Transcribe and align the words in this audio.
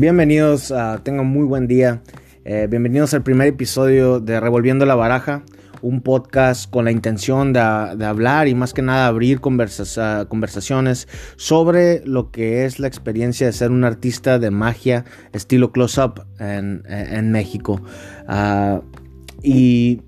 Bienvenidos, 0.00 0.72
a, 0.72 1.04
tengan 1.04 1.26
muy 1.26 1.44
buen 1.44 1.66
día. 1.66 2.00
Eh, 2.46 2.66
bienvenidos 2.70 3.12
al 3.12 3.22
primer 3.22 3.48
episodio 3.48 4.18
de 4.18 4.40
Revolviendo 4.40 4.86
la 4.86 4.94
Baraja, 4.94 5.42
un 5.82 6.00
podcast 6.00 6.70
con 6.70 6.86
la 6.86 6.90
intención 6.90 7.52
de, 7.52 7.60
hablar 7.60 8.48
y 8.48 8.54
más 8.54 8.72
que 8.72 8.80
nada 8.80 9.08
abrir 9.08 9.40
conversaciones 9.42 11.06
sobre 11.36 12.00
lo 12.06 12.30
que 12.30 12.64
es 12.64 12.78
la 12.78 12.86
experiencia 12.86 13.46
de 13.46 13.52
ser 13.52 13.72
un 13.72 13.84
artista 13.84 14.38
de 14.38 14.50
magia 14.50 15.04
estilo 15.34 15.70
close-up 15.70 16.24
en, 16.38 17.30
México. 17.30 17.82
Ah, 18.26 18.80
y 19.42 20.00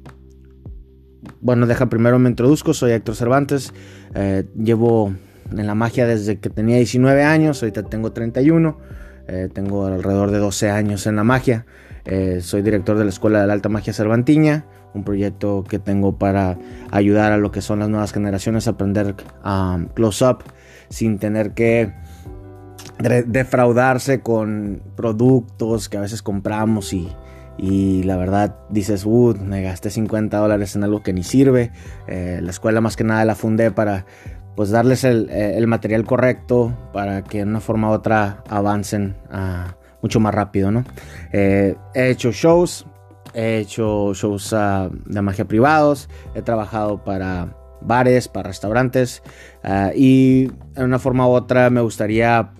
bueno, 1.42 1.66
deja 1.66 1.90
primero 1.90 2.18
me 2.18 2.30
introduzco, 2.30 2.72
soy 2.72 2.92
Héctor 2.92 3.14
Cervantes, 3.14 3.74
eh, 4.14 4.44
llevo 4.56 5.12
en 5.50 5.66
la 5.66 5.74
magia 5.74 6.06
desde 6.06 6.38
que 6.38 6.48
tenía 6.48 6.76
19 6.76 7.24
años, 7.24 7.62
ahorita 7.62 7.82
tengo 7.82 8.12
31. 8.12 9.01
Eh, 9.28 9.48
tengo 9.52 9.86
alrededor 9.86 10.30
de 10.30 10.38
12 10.38 10.70
años 10.70 11.06
en 11.06 11.16
la 11.16 11.24
magia. 11.24 11.66
Eh, 12.04 12.40
soy 12.42 12.62
director 12.62 12.98
de 12.98 13.04
la 13.04 13.10
Escuela 13.10 13.40
de 13.40 13.46
la 13.46 13.52
Alta 13.52 13.68
Magia 13.68 13.92
Cervantiña, 13.92 14.64
un 14.94 15.04
proyecto 15.04 15.64
que 15.68 15.78
tengo 15.78 16.18
para 16.18 16.58
ayudar 16.90 17.32
a 17.32 17.36
lo 17.36 17.52
que 17.52 17.62
son 17.62 17.78
las 17.78 17.88
nuevas 17.88 18.12
generaciones 18.12 18.66
a 18.66 18.72
aprender 18.72 19.14
um, 19.44 19.86
close-up 19.86 20.42
sin 20.88 21.18
tener 21.18 21.52
que 21.52 21.92
defraudarse 23.26 24.20
con 24.20 24.82
productos 24.96 25.88
que 25.88 25.96
a 25.96 26.00
veces 26.00 26.22
compramos 26.22 26.92
y, 26.92 28.02
la 28.04 28.16
verdad 28.16 28.56
dices, 28.70 29.04
uh, 29.04 29.36
me 29.40 29.62
gasté 29.62 29.90
50 29.90 30.36
dólares 30.36 30.76
en 30.76 30.84
algo 30.84 31.02
que 31.02 31.12
ni 31.12 31.22
sirve. 31.22 31.70
Eh, 32.06 32.40
la 32.42 32.50
escuela 32.50 32.80
más 32.80 32.96
que 32.96 33.04
nada 33.04 33.24
la 33.24 33.34
fundé 33.34 33.70
para 33.70 34.04
pues 34.56 34.70
darles 34.70 35.04
eh, 35.04 35.56
el, 35.56 35.66
material 35.66 36.04
correcto 36.04 36.76
para 36.92 37.22
que 37.24 37.38
de 37.38 37.44
una 37.44 37.60
forma 37.60 37.90
u 37.90 37.92
otra 37.92 38.42
avancen 38.48 39.16
ah, 39.30 39.76
mucho 40.02 40.20
más 40.20 40.34
rápido, 40.34 40.70
¿no? 40.70 40.84
Eh, 41.32 41.76
he 41.94 42.10
hecho 42.10 42.32
shows, 42.32 42.86
he 43.34 43.58
hecho 43.58 44.12
shows 44.14 44.52
ah, 44.52 44.90
de 45.06 45.22
magia 45.22 45.46
privados, 45.46 46.08
he 46.34 46.42
trabajado 46.42 47.02
para 47.02 47.56
bares, 47.80 48.28
para 48.28 48.48
restaurantes 48.48 49.22
ah, 49.64 49.90
y 49.94 50.46
de 50.74 50.84
una 50.84 50.98
forma 50.98 51.26
u 51.26 51.30
otra 51.30 51.70
me 51.70 51.80
gustaría, 51.80 52.52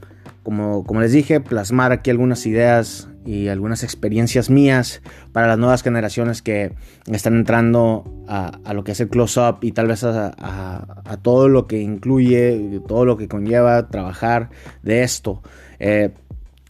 como, 0.43 0.85
como 0.85 1.01
les 1.01 1.13
dije, 1.13 1.41
plasmar 1.41 1.93
aquí 1.93 2.11
algunas 2.11 2.47
ideas 2.47 3.09
y 3.25 3.49
algunas 3.49 3.83
experiencias 3.83 4.51
mías 4.51 5.03
para 5.33 5.47
las 5.47 5.59
nuevas 5.59 5.83
generaciones 5.83 6.43
que 6.43 6.75
están 7.07 7.35
entrando 7.35 8.05
a, 8.29 8.73
lo 8.75 8.85
que 8.85 8.93
es 8.93 9.01
el 9.01 9.09
close-up 9.09 9.59
y 9.63 9.73
tal 9.73 9.89
vez 9.89 10.05
a, 10.05 11.19
todo 11.23 11.49
lo 11.49 11.67
que 11.67 11.81
incluye, 11.81 12.81
todo 12.89 13.05
lo 13.05 13.17
que 13.17 13.29
conlleva 13.29 13.89
trabajar 13.89 14.51
de 14.83 15.03
esto. 15.03 15.43
Eh, 15.79 16.11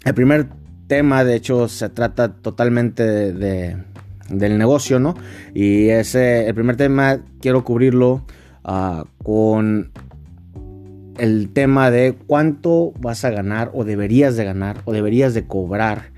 el 0.05 0.14
primer 0.14 0.48
tema, 0.89 1.25
de 1.25 1.36
hecho, 1.36 1.69
se 1.69 1.89
trata 1.89 2.33
totalmente 2.33 3.33
de, 3.33 3.77
del 4.28 4.58
negocio, 4.58 4.98
¿no? 4.98 5.14
Y 5.55 5.89
ese, 5.89 6.47
el 6.48 6.55
primer 6.55 6.77
tema 6.77 7.20
quiero 7.41 7.64
cubrirlo 7.64 8.25
ah, 8.64 9.05
con 9.23 9.92
el 11.19 11.50
tema 11.50 11.91
de 11.91 12.14
cuánto 12.27 12.92
vas 12.98 13.25
a 13.25 13.30
ganar 13.30 13.70
o 13.75 13.84
deberías 13.84 14.36
de 14.36 14.45
ganar 14.45 14.78
o 14.84 14.92
deberías 14.92 15.34
de 15.34 15.47
cobrar 15.47 16.12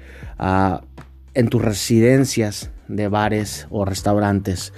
en 1.35 1.49
tus 1.49 1.63
residencias 1.63 2.71
de 2.89 3.09
bares 3.09 3.67
o 3.71 3.85
restaurantes. 3.85 4.73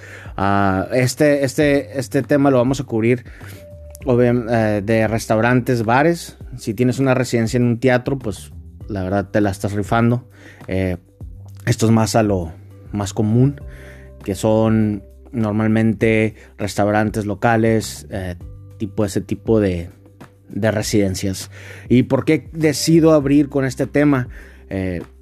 este, 0.93 1.43
este, 1.43 1.99
este 1.99 2.21
tema 2.23 2.51
lo 2.51 2.57
vamos 2.57 2.79
a 2.79 2.83
cubrir 2.83 3.25
eh, 4.05 4.81
de 4.83 5.07
restaurantes, 5.07 5.83
bares. 5.83 6.37
Si 6.57 6.73
tienes 6.73 6.99
una 6.99 7.13
residencia 7.13 7.57
en 7.57 7.63
un 7.63 7.79
teatro, 7.79 8.17
pues 8.17 8.51
la 8.87 9.03
verdad 9.03 9.29
te 9.29 9.41
la 9.41 9.49
estás 9.49 9.73
rifando. 9.73 10.29
Eh, 10.67 10.97
esto 11.65 11.85
es 11.85 11.91
más 11.91 12.15
a 12.15 12.23
lo 12.23 12.51
más 12.91 13.13
común, 13.13 13.59
que 14.23 14.35
son 14.35 15.03
normalmente 15.31 16.35
restaurantes 16.57 17.25
locales, 17.25 18.07
eh, 18.09 18.35
tipo 18.77 19.03
ese 19.03 19.19
tipo 19.19 19.59
de, 19.59 19.89
de, 20.47 20.71
residencias. 20.71 21.51
¿Y 21.89 22.03
por 22.03 22.23
qué 22.23 22.49
decido 22.53 23.11
abrir 23.13 23.49
con 23.49 23.65
este 23.65 23.87
tema? 23.87 24.29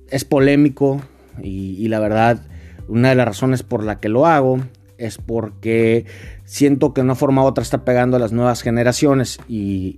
Es 0.10 0.26
polémico 0.26 1.02
y, 1.42 1.88
la 1.88 2.00
verdad 2.00 2.42
una 2.88 3.10
de 3.10 3.16
las 3.16 3.26
razones 3.26 3.64
por 3.64 3.84
la 3.84 4.00
que 4.00 4.10
lo 4.10 4.26
hago 4.26 4.60
es 4.98 5.18
porque 5.18 6.06
siento 6.46 6.94
que 6.94 7.02
de 7.02 7.06
una 7.06 7.16
forma 7.16 7.44
u 7.44 7.46
otra 7.46 7.64
está 7.64 7.84
pegando 7.84 8.18
a 8.18 8.20
las 8.20 8.32
nuevas 8.32 8.62
generaciones 8.62 9.40
y 9.48 9.98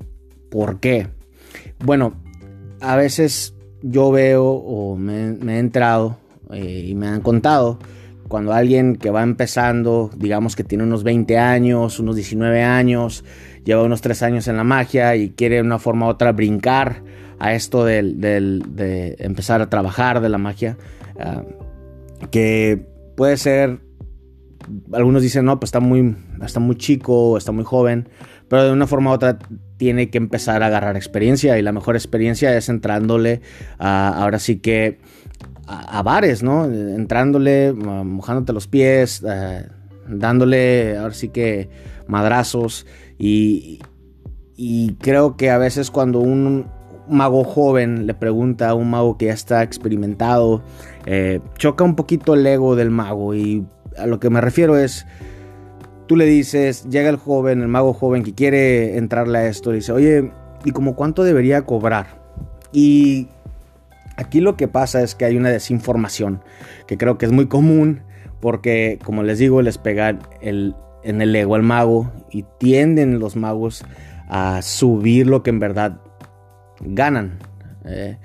¿por 0.50 0.80
qué? 0.80 1.08
Bueno, 1.84 2.14
a 2.80 2.96
veces 2.96 3.54
yo 3.82 4.12
veo 4.12 4.46
o 4.46 4.96
me, 4.96 5.38
he 5.56 5.60
entrado 5.60 6.18
eh, 6.52 6.86
y 6.88 6.96
me 6.96 7.08
han 7.08 7.22
contado 7.22 7.78
cuando 8.28 8.54
alguien 8.54 8.96
que 8.96 9.10
va 9.10 9.24
empezando, 9.24 10.10
digamos 10.16 10.56
que 10.56 10.64
tiene 10.64 10.84
unos 10.84 11.04
20 11.04 11.38
años, 11.38 12.00
unos 12.00 12.16
19 12.16 12.64
años, 12.64 13.24
lleva 13.64 13.84
unos 13.84 14.02
3 14.02 14.24
años 14.24 14.48
en 14.48 14.58
la 14.58 14.64
magia 14.64 15.16
y 15.16 15.30
quiere 15.30 15.56
de 15.56 15.62
una 15.62 15.80
forma 15.80 16.08
u 16.08 16.10
otra 16.10 16.32
brincar 16.32 17.04
a 17.40 17.54
esto 17.54 17.86
de 17.86 19.16
empezar 19.20 19.62
a 19.62 19.70
trabajar 19.70 20.22
de 20.22 20.30
la 20.30 20.38
magia, 20.38 20.78
ah, 21.20 21.44
que 22.32 22.86
puede 23.16 23.38
ser, 23.38 23.80
algunos 24.94 25.22
dicen, 25.22 25.46
no, 25.46 25.60
pues 25.60 25.70
está 25.70 25.80
muy, 25.80 26.16
está 26.44 26.60
muy 26.60 26.76
chico, 26.76 27.38
está 27.38 27.52
muy 27.52 27.64
joven, 27.64 28.10
pero 28.48 28.64
de 28.64 28.72
una 28.72 28.88
forma 28.88 29.12
u 29.12 29.14
otra 29.14 29.40
tiene 29.78 30.10
que 30.10 30.18
empezar 30.18 30.64
a 30.64 30.68
agarrar 30.68 30.96
experiencia 30.96 31.58
y 31.58 31.62
la 31.62 31.72
mejor 31.72 31.96
experiencia 31.96 32.56
es 32.58 32.70
entrándole 32.70 33.42
ahora 33.78 34.40
sí 34.40 34.60
que 34.60 35.00
a, 35.68 36.02
bares, 36.02 36.44
¿no? 36.44 36.66
Entrándole, 36.66 37.74
mojándote 37.74 38.54
los 38.54 38.68
pies, 38.68 39.24
dándole 40.08 40.98
ahora 40.98 41.14
sí 41.14 41.30
que 41.30 41.70
madrazos 42.08 42.88
y, 43.20 43.82
y 44.56 44.94
creo 44.94 45.36
que 45.36 45.50
a 45.52 45.58
veces 45.58 45.92
cuando 45.92 46.20
un, 46.20 46.68
mago 47.10 47.44
joven 47.44 48.08
le 48.08 48.14
pregunta 48.14 48.70
a 48.70 48.74
un 48.74 48.90
mago 48.90 49.18
que 49.18 49.26
ya 49.26 49.34
está 49.34 49.64
experimentado, 49.64 50.62
eh, 51.06 51.40
choca 51.58 51.84
un 51.84 51.96
poquito 51.96 52.34
el 52.34 52.46
ego 52.46 52.76
del 52.76 52.90
mago 52.90 53.36
y 53.36 53.66
a 53.98 54.06
lo 54.06 54.20
que 54.20 54.30
me 54.30 54.42
refiero 54.42 54.78
es, 54.78 55.06
tú 56.08 56.16
le 56.16 56.26
dices, 56.26 56.88
llega 56.90 57.10
el 57.10 57.18
joven, 57.18 57.62
el 57.62 57.68
mago 57.68 57.94
joven 57.94 58.24
que 58.24 58.34
quiere 58.34 58.98
entrarle 58.98 59.40
a 59.40 59.48
esto, 59.48 59.72
dice, 59.72 59.92
oye, 59.92 60.32
¿y 60.66 60.72
como 60.72 60.96
cuánto 60.96 61.24
debería 61.24 61.64
cobrar? 61.64 62.22
Y 62.72 63.28
aquí 64.18 64.42
lo 64.42 64.56
que 64.56 64.68
pasa 64.68 65.02
es 65.02 65.16
que 65.16 65.26
hay 65.26 65.38
una 65.38 65.50
desinformación 65.50 66.42
que 66.88 66.98
creo 66.98 67.18
que 67.18 67.26
es 67.26 67.32
muy 67.32 67.48
común 67.48 68.02
porque, 68.40 69.00
como 69.04 69.24
les 69.24 69.40
digo, 69.40 69.62
les 69.62 69.78
pegan 69.78 70.20
el, 70.42 70.76
en 71.04 71.22
el 71.22 71.36
ego 71.36 71.56
al 71.56 71.64
mago 71.64 72.12
y 72.30 72.46
tienden 72.60 73.20
los 73.20 73.36
magos 73.36 73.84
a 74.30 74.62
subir 74.62 75.28
lo 75.28 75.42
que 75.42 75.50
en 75.50 75.60
verdad 75.60 76.00
ganan. 76.82 77.40
Eh, 77.86 78.18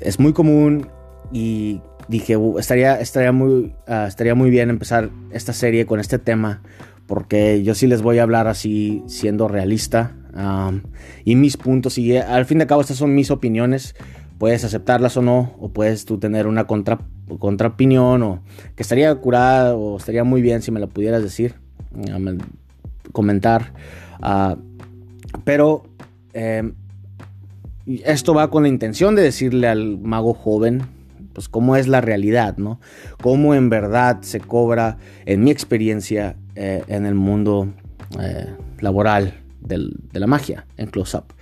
es 0.00 0.20
muy 0.20 0.32
común 0.32 0.88
y 1.32 1.80
dije, 2.08 2.36
estaría, 2.58 3.00
estaría, 3.00 3.32
muy, 3.32 3.74
ah, 3.86 4.06
estaría 4.06 4.34
muy 4.34 4.50
bien 4.50 4.70
empezar 4.70 5.10
esta 5.30 5.52
serie 5.52 5.86
con 5.86 6.00
este 6.00 6.18
tema 6.18 6.62
porque 7.06 7.62
yo 7.62 7.74
sí 7.74 7.86
les 7.86 8.02
voy 8.02 8.18
a 8.18 8.22
hablar 8.22 8.48
así 8.48 9.02
siendo 9.06 9.48
realista 9.48 10.12
y 11.24 11.34
mis 11.34 11.56
puntos 11.56 11.96
y 11.96 12.12
eh, 12.12 12.20
al 12.20 12.44
fin 12.44 12.58
de 12.58 12.66
cabo 12.66 12.82
estas 12.82 12.98
son 12.98 13.14
mis 13.14 13.30
opiniones 13.30 13.94
puedes 14.36 14.64
aceptarlas 14.64 15.16
o 15.16 15.22
no 15.22 15.54
o 15.58 15.70
puedes 15.70 16.04
tú 16.04 16.18
tener 16.18 16.46
una 16.46 16.66
contra, 16.66 16.98
contra 17.38 17.68
opinión 17.68 18.22
o 18.22 18.42
que 18.74 18.82
estaría 18.82 19.14
curada 19.14 19.74
o 19.74 19.96
estaría 19.96 20.24
muy 20.24 20.42
bien 20.42 20.60
si 20.60 20.70
me 20.70 20.80
lo 20.80 20.88
pudieras 20.88 21.22
decir 21.22 21.54
comentar 23.12 23.72
ah, 24.20 24.56
pero 25.44 25.84
eh, 26.34 26.70
esto 27.86 28.34
va 28.34 28.50
con 28.50 28.64
la 28.64 28.68
intención 28.68 29.14
de 29.14 29.22
decirle 29.22 29.68
al 29.68 29.98
mago 29.98 30.34
joven, 30.34 30.82
pues 31.32 31.48
cómo 31.48 31.76
es 31.76 31.86
la 31.86 32.00
realidad, 32.00 32.56
¿no? 32.56 32.80
Cómo 33.22 33.54
en 33.54 33.68
verdad 33.68 34.22
se 34.22 34.40
cobra, 34.40 34.96
en 35.26 35.44
mi 35.44 35.50
experiencia, 35.50 36.36
eh, 36.54 36.82
en 36.88 37.04
el 37.04 37.14
mundo 37.14 37.72
eh, 38.18 38.46
laboral 38.80 39.42
de 39.60 40.20
la 40.20 40.26
magia, 40.26 40.66
en 40.78 40.86
Close 40.86 41.16
Up. 41.18 41.34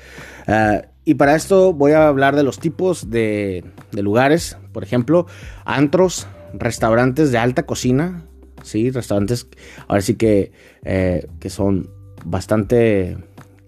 Eh, 0.48 0.82
y 1.04 1.14
para 1.14 1.36
esto 1.36 1.72
voy 1.72 1.92
a 1.92 2.08
hablar 2.08 2.34
de 2.34 2.42
los 2.42 2.58
tipos 2.58 3.08
de, 3.08 3.64
lugares, 3.92 4.58
por 4.72 4.82
ejemplo, 4.82 5.26
antros, 5.64 6.26
restaurantes 6.54 7.30
de 7.30 7.38
alta 7.38 7.64
cocina, 7.64 8.24
sí, 8.62 8.90
restaurantes, 8.90 9.46
ahora 9.86 10.02
sí 10.02 10.16
que, 10.16 10.50
que 10.82 11.50
son 11.50 11.88
bastante 12.24 13.16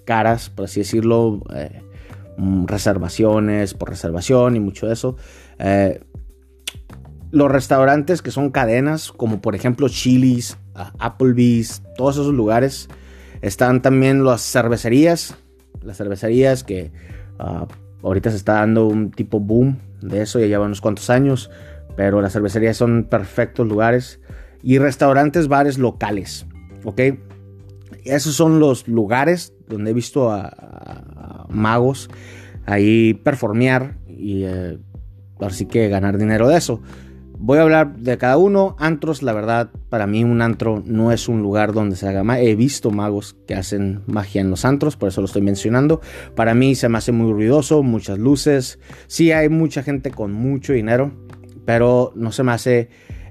caras, 0.04 0.50
por 0.50 0.64
así 0.64 0.80
decirlo, 0.80 1.42
reservaciones 2.66 3.74
por 3.74 3.90
reservación 3.90 4.56
y 4.56 4.60
mucho 4.60 4.86
de 4.86 4.92
eso. 4.92 5.16
Eh, 5.58 6.00
los 7.30 7.50
restaurantes 7.50 8.22
que 8.22 8.30
son 8.30 8.50
cadenas, 8.50 9.12
como 9.12 9.40
por 9.40 9.54
ejemplo 9.54 9.88
Chili's, 9.88 10.58
Applebee's, 10.98 11.82
todos 11.96 12.16
esos 12.16 12.32
lugares. 12.32 12.88
Están 13.42 13.82
también 13.82 14.24
las 14.24 14.42
cervecerías, 14.42 15.36
las 15.82 15.96
cervecerías 15.98 16.64
que 16.64 16.92
ah, 17.38 17.66
ahorita 18.02 18.30
se 18.30 18.36
está 18.36 18.54
dando 18.54 18.86
un 18.86 19.10
tipo 19.10 19.40
boom 19.40 19.78
de 20.00 20.22
eso, 20.22 20.38
ya 20.38 20.46
lleva 20.46 20.66
unos 20.66 20.80
cuantos 20.80 21.10
años, 21.10 21.50
pero 21.96 22.20
las 22.20 22.32
cervecerías 22.32 22.76
son 22.76 23.04
perfectos 23.04 23.66
lugares 23.66 24.20
y 24.62 24.78
restaurantes, 24.78 25.48
bares 25.48 25.78
locales, 25.78 26.46
¿ok? 26.84 27.00
Esos 28.04 28.34
son 28.34 28.60
los 28.60 28.88
lugares 28.88 29.52
donde 29.68 29.90
he 29.90 29.94
visto 29.94 30.30
a, 30.30 31.05
magos 31.48 32.10
ahí 32.66 33.14
performear 33.14 33.96
y 34.08 34.42
eh, 34.44 34.78
así 35.40 35.66
que 35.66 35.88
ganar 35.88 36.18
dinero 36.18 36.48
de 36.48 36.56
eso. 36.56 36.80
Voy 37.38 37.58
a 37.58 37.62
hablar 37.62 37.96
de 37.96 38.16
cada 38.16 38.38
uno. 38.38 38.76
Antros, 38.78 39.22
la 39.22 39.34
verdad, 39.34 39.70
para 39.90 40.06
mí 40.06 40.24
un 40.24 40.40
antro 40.40 40.82
no 40.86 41.12
es 41.12 41.28
un 41.28 41.42
lugar 41.42 41.74
donde 41.74 41.94
se 41.96 42.08
haga 42.08 42.24
magia. 42.24 42.44
He 42.44 42.56
visto 42.56 42.90
magos 42.90 43.36
que 43.46 43.54
hacen 43.54 44.02
magia 44.06 44.40
en 44.40 44.48
los 44.48 44.64
antros, 44.64 44.96
por 44.96 45.10
eso 45.10 45.20
lo 45.20 45.26
estoy 45.26 45.42
mencionando. 45.42 46.00
Para 46.34 46.54
mí 46.54 46.74
se 46.74 46.88
me 46.88 46.96
hace 46.96 47.12
muy 47.12 47.30
ruidoso, 47.32 47.82
muchas 47.82 48.18
luces. 48.18 48.78
Sí 49.06 49.32
hay 49.32 49.50
mucha 49.50 49.82
gente 49.82 50.10
con 50.10 50.32
mucho 50.32 50.72
dinero, 50.72 51.12
pero 51.64 52.12
no 52.14 52.32
se 52.32 52.42
me 52.42 52.52
hace... 52.52 52.88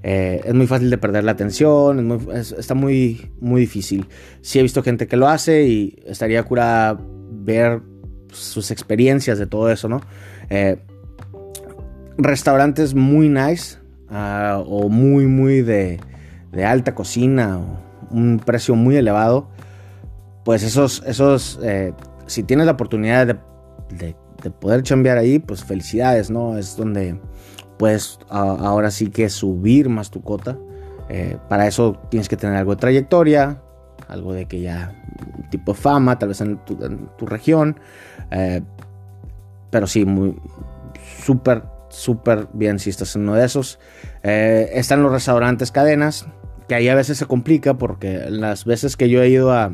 Eh, 0.07 0.41
es 0.45 0.53
muy 0.53 0.67
fácil 0.67 0.91
de 0.91 0.99
perder 0.99 1.23
la 1.23 1.31
atención, 1.31 2.21
está 2.35 2.75
muy, 2.75 3.31
muy 3.39 3.61
difícil. 3.61 4.05
Sí 4.41 4.59
he 4.59 4.61
visto 4.61 4.83
gente 4.83 5.07
que 5.07 5.17
lo 5.17 5.27
hace 5.27 5.63
y 5.63 5.95
estaría 6.05 6.43
cura 6.43 6.95
ver 7.31 7.81
sus 8.37 8.71
experiencias 8.71 9.39
de 9.39 9.47
todo 9.47 9.69
eso, 9.69 9.89
¿no? 9.89 10.01
Eh, 10.49 10.77
restaurantes 12.17 12.93
muy 12.93 13.29
nice, 13.29 13.77
Ah, 14.09 14.63
o 14.65 14.87
muy, 14.89 15.25
muy 15.25 15.61
de, 15.61 15.99
alta 16.65 16.93
cocina, 16.93 17.57
o 17.57 18.15
un 18.15 18.39
precio 18.39 18.75
muy 18.75 18.95
elevado, 18.95 19.49
pues 20.43 20.63
esos, 20.63 21.03
esos 21.07 21.59
eh, 21.63 21.93
si 22.27 22.43
tienes 22.43 22.67
la 22.67 22.73
oportunidad 22.73 23.27
de, 23.27 24.15
poder 24.61 24.83
chambear 24.83 25.17
ahí, 25.17 25.39
pues 25.39 25.63
felicidades, 25.63 26.29
¿no? 26.29 26.57
Es 26.57 26.77
donde 26.77 27.19
puedes 27.79 28.19
ahora 28.29 28.91
sí 28.91 29.07
que 29.07 29.27
subir 29.29 29.89
más 29.89 30.11
tu 30.11 30.21
cota. 30.21 30.57
Eh, 31.09 31.37
para 31.49 31.67
eso 31.67 31.99
tienes 32.09 32.29
que 32.29 32.37
tener 32.37 32.55
algo 32.55 32.75
de 32.75 32.77
trayectoria, 32.77 33.61
algo 34.07 34.33
de 34.33 34.45
que 34.45 34.61
ya 34.61 35.03
tipo 35.49 35.73
de 35.73 35.79
fama, 35.79 36.17
tal 36.19 36.29
vez 36.29 36.41
en 36.41 36.57
tu, 36.65 37.25
región. 37.25 37.79
Eh, 38.31 38.61
pero 39.69 39.87
sí, 39.87 40.05
muy 40.05 40.35
súper 41.23 41.63
súper 41.89 42.47
bien 42.53 42.77
si 42.79 42.89
estás 42.89 43.15
en 43.15 43.23
uno 43.23 43.35
de 43.35 43.45
esos. 43.45 43.79
Eh, 44.23 44.71
están 44.73 45.01
los 45.01 45.11
restaurantes 45.11 45.71
cadenas, 45.71 46.27
que 46.67 46.75
ahí 46.75 46.89
a 46.89 46.95
veces 46.95 47.17
se 47.17 47.25
complica 47.25 47.77
porque 47.77 48.25
las 48.29 48.65
veces 48.65 48.97
que 48.97 49.09
yo 49.09 49.21
he 49.21 49.29
ido 49.29 49.53
a, 49.53 49.71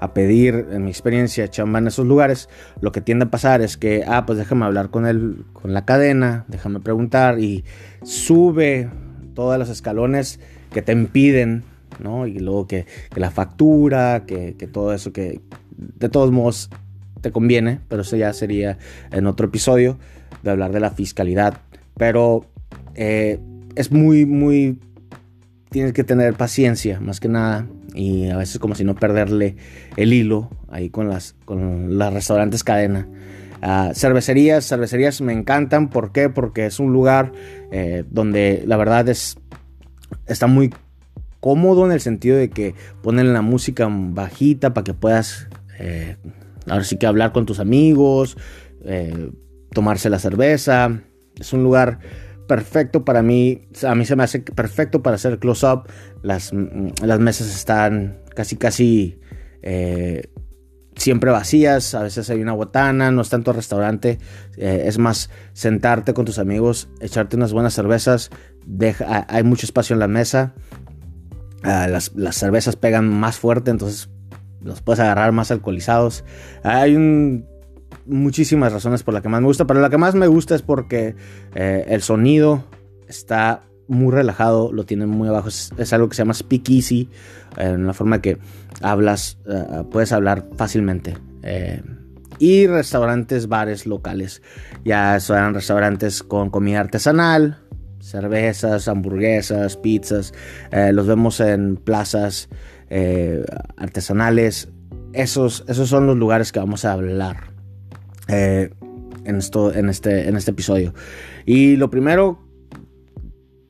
a 0.00 0.14
pedir, 0.14 0.68
en 0.70 0.84
mi 0.84 0.90
experiencia, 0.90 1.48
chamba 1.48 1.78
en 1.78 1.88
esos 1.88 2.06
lugares, 2.06 2.48
lo 2.80 2.92
que 2.92 3.00
tiende 3.00 3.26
a 3.26 3.30
pasar 3.30 3.62
es 3.62 3.76
que, 3.76 4.04
ah, 4.06 4.26
pues 4.26 4.38
déjame 4.38 4.66
hablar 4.66 4.90
con, 4.90 5.06
el, 5.06 5.44
con 5.52 5.72
la 5.72 5.84
cadena, 5.84 6.44
déjame 6.48 6.80
preguntar 6.80 7.38
y 7.40 7.64
sube 8.02 8.90
todos 9.34 9.58
los 9.58 9.68
escalones 9.68 10.40
que 10.72 10.82
te 10.82 10.92
impiden, 10.92 11.64
¿no? 12.00 12.26
Y 12.26 12.38
luego 12.38 12.66
que, 12.66 12.86
la 13.14 13.30
factura, 13.30 14.24
que, 14.26 14.54
que 14.56 14.66
todo 14.66 14.92
eso, 14.92 15.12
que 15.12 15.40
de 15.76 16.08
todos 16.08 16.30
modos 16.32 16.70
te 17.20 17.32
conviene, 17.32 17.80
pero 17.88 18.02
eso 18.02 18.16
ya 18.16 18.32
sería 18.32 18.78
en 19.10 19.26
otro 19.26 19.46
episodio 19.46 19.98
de 20.42 20.50
hablar 20.50 20.72
de 20.72 20.80
la 20.80 20.90
fiscalidad. 20.90 21.58
Pero 21.96 22.46
eh, 22.94 23.40
es 23.74 23.90
muy, 23.90 24.26
muy... 24.26 24.78
Tienes 25.70 25.92
que 25.92 26.04
tener 26.04 26.34
paciencia, 26.34 27.00
más 27.00 27.20
que 27.20 27.28
nada. 27.28 27.66
Y 27.94 28.30
a 28.30 28.36
veces 28.36 28.58
como 28.58 28.74
si 28.74 28.84
no 28.84 28.94
perderle 28.94 29.56
el 29.96 30.12
hilo 30.12 30.50
ahí 30.68 30.90
con 30.90 31.08
las, 31.08 31.34
con 31.44 31.98
las 31.98 32.12
restaurantes 32.12 32.64
cadena. 32.64 33.08
Ah, 33.60 33.90
cervecerías, 33.94 34.66
cervecerías 34.66 35.20
me 35.20 35.32
encantan. 35.32 35.90
¿Por 35.90 36.12
qué? 36.12 36.28
Porque 36.28 36.66
es 36.66 36.78
un 36.78 36.92
lugar 36.92 37.32
eh, 37.72 38.04
donde 38.08 38.62
la 38.66 38.76
verdad 38.76 39.08
es... 39.08 39.38
Está 40.26 40.46
muy 40.46 40.72
cómodo 41.40 41.86
en 41.86 41.92
el 41.92 42.00
sentido 42.00 42.36
de 42.36 42.50
que 42.50 42.74
ponen 43.02 43.32
la 43.32 43.42
música 43.42 43.88
bajita 43.90 44.74
para 44.74 44.84
que 44.84 44.94
puedas... 44.94 45.48
Eh, 45.78 46.16
ahora 46.68 46.84
sí 46.84 46.98
que 46.98 47.06
hablar 47.06 47.32
con 47.32 47.46
tus 47.46 47.60
amigos, 47.60 48.36
tomarse 49.72 50.10
la 50.10 50.18
cerveza. 50.18 51.00
Es 51.38 51.52
un 51.52 51.62
lugar 51.62 52.00
perfecto 52.48 53.04
para 53.04 53.22
mí. 53.22 53.68
A 53.86 53.94
mí 53.94 54.04
se 54.04 54.16
me 54.16 54.24
hace 54.24 54.40
perfecto 54.40 55.02
para 55.02 55.14
hacer 55.14 55.38
close-up. 55.38 55.84
Las, 56.22 56.52
las, 57.00 57.20
mesas 57.20 57.54
están 57.54 58.18
casi, 58.34 58.56
casi 58.56 59.20
eh, 59.62 60.32
siempre 60.96 61.30
vacías. 61.30 61.94
A 61.94 62.02
veces 62.02 62.28
hay 62.30 62.40
una 62.40 62.54
botana, 62.54 63.12
no 63.12 63.22
es 63.22 63.28
tanto 63.28 63.52
restaurante. 63.52 64.18
Eh, 64.56 64.84
es 64.86 64.98
más 64.98 65.30
sentarte 65.52 66.14
con 66.14 66.24
tus 66.24 66.40
amigos, 66.40 66.88
echarte 67.00 67.36
unas 67.36 67.52
buenas 67.52 67.74
cervezas. 67.74 68.30
Hay 69.28 69.44
mucho 69.44 69.66
espacio 69.66 69.94
en 69.94 70.00
la 70.00 70.08
mesa. 70.08 70.54
Ah, 71.62 71.88
las, 71.88 72.12
las 72.14 72.36
cervezas 72.36 72.76
pegan 72.76 73.08
más 73.08 73.38
fuerte, 73.38 73.70
entonces 73.70 74.08
los 74.62 74.82
puedes 74.82 75.00
agarrar 75.00 75.32
más 75.32 75.50
alcoholizados. 75.50 76.24
Hay 76.62 76.96
muchísimas 78.06 78.72
razones 78.72 79.02
por 79.02 79.14
la 79.14 79.22
que 79.22 79.28
más 79.28 79.40
me 79.40 79.46
gusta, 79.46 79.66
pero 79.66 79.80
la 79.80 79.90
que 79.90 79.98
más 79.98 80.14
me 80.14 80.26
gusta 80.26 80.54
es 80.54 80.62
porque 80.62 81.14
eh, 81.54 81.84
el 81.88 82.02
sonido 82.02 82.64
está 83.08 83.62
muy 83.86 84.12
relajado, 84.12 84.72
lo 84.72 84.84
tiene 84.84 85.06
muy 85.06 85.28
abajo, 85.28 85.48
es, 85.48 85.92
algo 85.92 86.08
que 86.08 86.16
se 86.16 86.22
llama 86.22 86.34
speak 86.34 86.68
easy, 86.68 87.08
en 87.56 87.86
la 87.86 87.94
forma 87.94 88.20
que 88.20 88.38
hablas, 88.82 89.38
eh, 89.48 89.84
puedes 89.90 90.12
hablar 90.12 90.46
fácilmente. 90.56 91.16
Eh, 91.42 91.82
y 92.38 92.66
restaurantes, 92.66 93.48
bares 93.48 93.86
locales, 93.86 94.42
ya 94.84 95.18
son 95.20 95.54
restaurantes 95.54 96.22
con 96.22 96.50
comida 96.50 96.80
artesanal, 96.80 97.58
cervezas, 98.00 98.88
hamburguesas, 98.88 99.76
pizzas, 99.76 100.32
los 100.92 101.06
vemos 101.06 101.40
en 101.40 101.76
plazas 101.76 102.48
artesanales, 103.76 104.68
esos, 105.12 105.64
esos 105.68 105.88
son 105.88 106.06
los 106.06 106.16
lugares 106.16 106.52
que 106.52 106.58
vamos 106.58 106.84
a 106.84 106.92
hablar 106.92 107.52
eh, 108.28 108.70
en, 109.24 109.36
esto, 109.36 109.74
en, 109.74 109.88
este, 109.88 110.28
en 110.28 110.36
este 110.36 110.50
episodio. 110.50 110.94
Y 111.46 111.76
lo 111.76 111.90
primero 111.90 112.38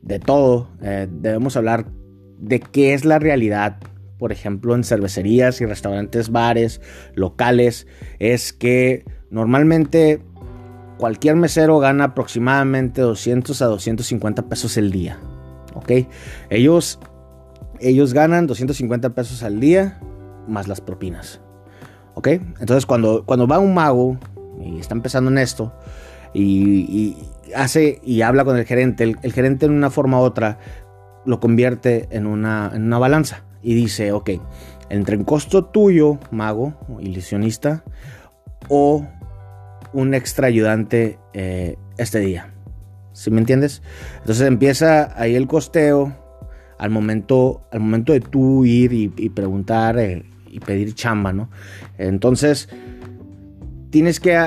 de 0.03 0.19
todo, 0.19 0.69
eh, 0.83 1.07
debemos 1.11 1.57
hablar 1.57 1.87
de 2.39 2.61
qué 2.61 2.95
es 2.95 3.05
la 3.05 3.19
realidad, 3.19 3.79
por 4.19 4.33
ejemplo, 4.33 4.75
en 4.75 4.85
cervecerías 4.85 5.61
y 5.61 5.67
restaurantes, 5.67 6.31
bares, 6.31 6.81
locales, 7.15 7.87
es 8.19 8.53
que 8.53 9.05
normalmente 9.31 10.21
cualquier 10.99 11.37
mesero 11.37 11.79
gana 11.79 12.05
aproximadamente 12.05 13.01
200 13.01 13.63
a 13.63 13.67
250 13.67 14.43
pesos 14.43 14.77
el 14.77 14.91
día. 14.91 15.19
¿Ok? 15.75 15.93
Ellos, 16.51 16.99
ellos 17.81 18.13
ganan 18.13 18.47
250 18.47 19.11
pesos 19.11 19.43
al 19.43 19.61
día 19.61 19.99
más 20.47 20.69
las 20.69 20.81
propinas. 20.81 21.41
¿Ok? 22.15 22.29
Entonces 22.29 22.85
cuando, 22.85 23.25
cuando 23.25 23.47
va 23.47 23.59
un 23.59 23.75
mago 23.75 24.19
y 24.61 24.79
está 24.79 24.95
empezando 24.95 25.31
en 25.31 25.39
esto 25.39 25.73
y, 26.35 27.17
hace 27.55 28.01
y 28.05 28.23
habla 28.23 28.45
con 28.45 28.57
el 28.57 28.65
gerente, 28.65 29.05
el, 29.05 29.33
gerente 29.33 29.67
en 29.67 29.73
una 29.73 29.91
forma 29.91 30.21
u 30.21 30.25
otra 30.25 30.59
lo 31.25 31.41
convierte 31.41 32.09
en 32.11 32.27
una, 32.27 32.71
en 32.75 32.85
una 32.85 32.99
balanza 32.99 33.45
y 33.63 33.75
dice, 33.75 34.13
ok, 34.13 34.31
entre 34.91 35.17
un 35.17 35.25
costo 35.25 35.65
tuyo, 35.65 36.19
mago, 36.31 36.75
ilusionista, 37.01 37.85
o 38.69 39.07
un 39.93 40.15
extra 40.15 40.47
ayudante 40.47 41.19
eh, 41.33 41.77
este 41.97 42.21
día. 42.21 42.53
¿Sí 43.13 43.31
me 43.31 43.41
entiendes? 43.41 43.83
Entonces 44.21 44.47
empieza 44.47 45.21
ahí 45.21 45.35
el 45.35 45.47
costeo 45.47 46.17
al 46.79 46.91
momento, 46.91 47.67
al 47.73 47.81
momento 47.81 48.13
de 48.13 48.21
tú 48.21 48.65
ir 48.65 48.93
y, 48.93 49.09
preguntar 49.31 49.99
eh, 49.99 50.25
y 50.49 50.61
pedir 50.61 50.95
chamba, 50.95 51.33
¿no? 51.33 51.51
Entonces 51.99 52.69
tienes 53.91 54.21
que 54.21 54.39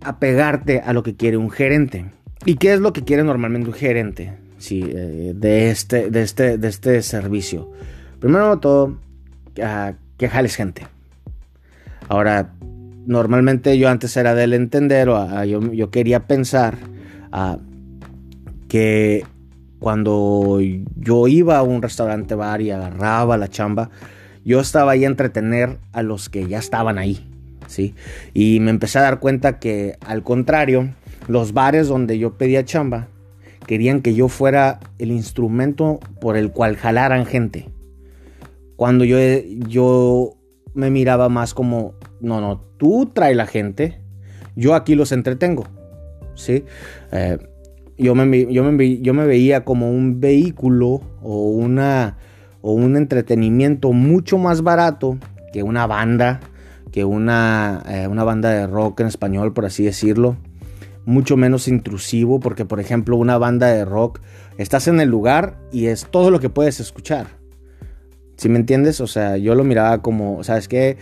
apegarte 0.00 0.80
a 0.80 0.92
lo 0.92 1.02
que 1.02 1.14
quiere 1.14 1.36
un 1.36 1.50
gerente. 1.50 2.06
¿Y 2.44 2.56
qué 2.56 2.72
es 2.72 2.80
lo 2.80 2.92
que 2.92 3.04
quiere 3.04 3.22
normalmente 3.22 3.68
un 3.68 3.74
gerente 3.74 4.32
sí, 4.58 4.84
eh, 4.88 5.32
de, 5.36 5.70
este, 5.70 6.10
de, 6.10 6.22
este, 6.22 6.58
de 6.58 6.68
este 6.68 7.02
servicio? 7.02 7.70
Primero 8.18 8.58
todo, 8.58 8.98
que 9.54 10.28
jales 10.28 10.56
gente. 10.56 10.86
Ahora, 12.08 12.54
normalmente 13.08 13.78
yo 13.78 13.88
antes 13.88 14.16
era 14.18 14.34
del 14.34 14.52
entender, 14.52 15.08
o 15.08 15.44
yo, 15.44 15.90
quería 15.90 16.26
pensar 16.26 16.76
que 18.68 19.24
cuando 19.78 20.60
yo 20.96 21.26
iba 21.26 21.56
a 21.56 21.62
un 21.62 21.80
restaurante 21.80 22.34
bar 22.34 22.60
y 22.60 22.70
agarraba 22.70 23.38
la 23.38 23.48
chamba, 23.48 23.90
yo 24.44 24.60
estaba 24.60 24.92
ahí 24.92 25.04
a 25.04 25.08
entretener 25.08 25.78
a 25.92 26.02
los 26.02 26.28
que 26.28 26.46
ya 26.46 26.58
estaban 26.58 26.98
ahí. 26.98 27.26
¿sí? 27.66 27.94
Y 28.34 28.60
me 28.60 28.70
empecé 28.70 28.98
a 28.98 29.02
dar 29.02 29.20
cuenta 29.20 29.58
que 29.58 29.96
al 30.04 30.22
contrario, 30.22 30.94
los 31.28 31.54
bares 31.54 31.88
donde 31.88 32.18
yo 32.18 32.36
pedía 32.36 32.64
chamba 32.64 33.08
querían 33.66 34.02
que 34.02 34.14
yo 34.14 34.28
fuera 34.28 34.80
el 34.98 35.12
instrumento 35.12 35.98
por 36.20 36.36
el 36.36 36.52
cual 36.52 36.76
jalaran 36.76 37.24
gente. 37.24 37.70
Cuando 38.76 39.04
yo, 39.04 39.18
yo 39.66 40.36
me 40.74 40.90
miraba 40.90 41.28
más 41.28 41.54
como, 41.54 41.94
no, 42.20 42.40
no, 42.40 42.60
tú 42.76 43.10
trae 43.12 43.34
la 43.34 43.46
gente, 43.46 44.00
yo 44.56 44.74
aquí 44.74 44.94
los 44.94 45.12
entretengo. 45.12 45.66
¿sí? 46.38 46.64
Eh, 47.12 47.38
yo, 47.98 48.14
me, 48.14 48.52
yo, 48.52 48.64
me, 48.64 49.00
yo 49.00 49.12
me 49.12 49.26
veía 49.26 49.64
como 49.64 49.90
un 49.90 50.20
vehículo 50.20 51.02
o, 51.20 51.50
una, 51.50 52.16
o 52.62 52.72
un 52.72 52.96
entretenimiento 52.96 53.92
mucho 53.92 54.38
más 54.38 54.62
barato 54.62 55.18
que 55.52 55.62
una 55.62 55.86
banda, 55.86 56.40
que 56.92 57.04
una, 57.04 57.82
eh, 57.88 58.06
una 58.06 58.24
banda 58.24 58.50
de 58.50 58.66
rock 58.66 59.00
en 59.00 59.08
español, 59.08 59.52
por 59.52 59.66
así 59.66 59.84
decirlo. 59.84 60.36
Mucho 61.04 61.36
menos 61.36 61.68
intrusivo, 61.68 62.38
porque 62.38 62.64
por 62.64 62.80
ejemplo 62.80 63.16
una 63.16 63.38
banda 63.38 63.68
de 63.68 63.84
rock, 63.84 64.20
estás 64.58 64.88
en 64.88 65.00
el 65.00 65.08
lugar 65.08 65.58
y 65.72 65.86
es 65.86 66.06
todo 66.10 66.30
lo 66.30 66.38
que 66.38 66.50
puedes 66.50 66.80
escuchar. 66.80 67.26
¿Sí 68.36 68.48
me 68.48 68.58
entiendes? 68.58 69.00
O 69.00 69.06
sea, 69.06 69.36
yo 69.36 69.54
lo 69.54 69.64
miraba 69.64 70.02
como, 70.02 70.44
¿sabes 70.44 70.68
qué? 70.68 70.98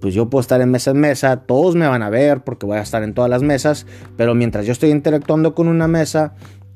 Pues 0.00 0.14
yo 0.14 0.28
puedo 0.28 0.40
estar 0.40 0.60
en 0.60 0.70
mesa 0.70 0.90
en 0.90 1.00
mesa, 1.00 1.38
todos 1.38 1.74
me 1.74 1.86
van 1.86 2.02
a 2.02 2.10
ver 2.10 2.42
porque 2.44 2.66
voy 2.66 2.78
a 2.78 2.82
estar 2.82 3.02
en 3.02 3.14
todas 3.14 3.30
las 3.30 3.42
mesas, 3.42 3.86
pero 4.16 4.34
mientras 4.34 4.66
yo 4.66 4.72
estoy 4.72 4.90
interactuando 4.90 5.54
con 5.54 5.68
una 5.68 5.88
mesa, 5.88 6.34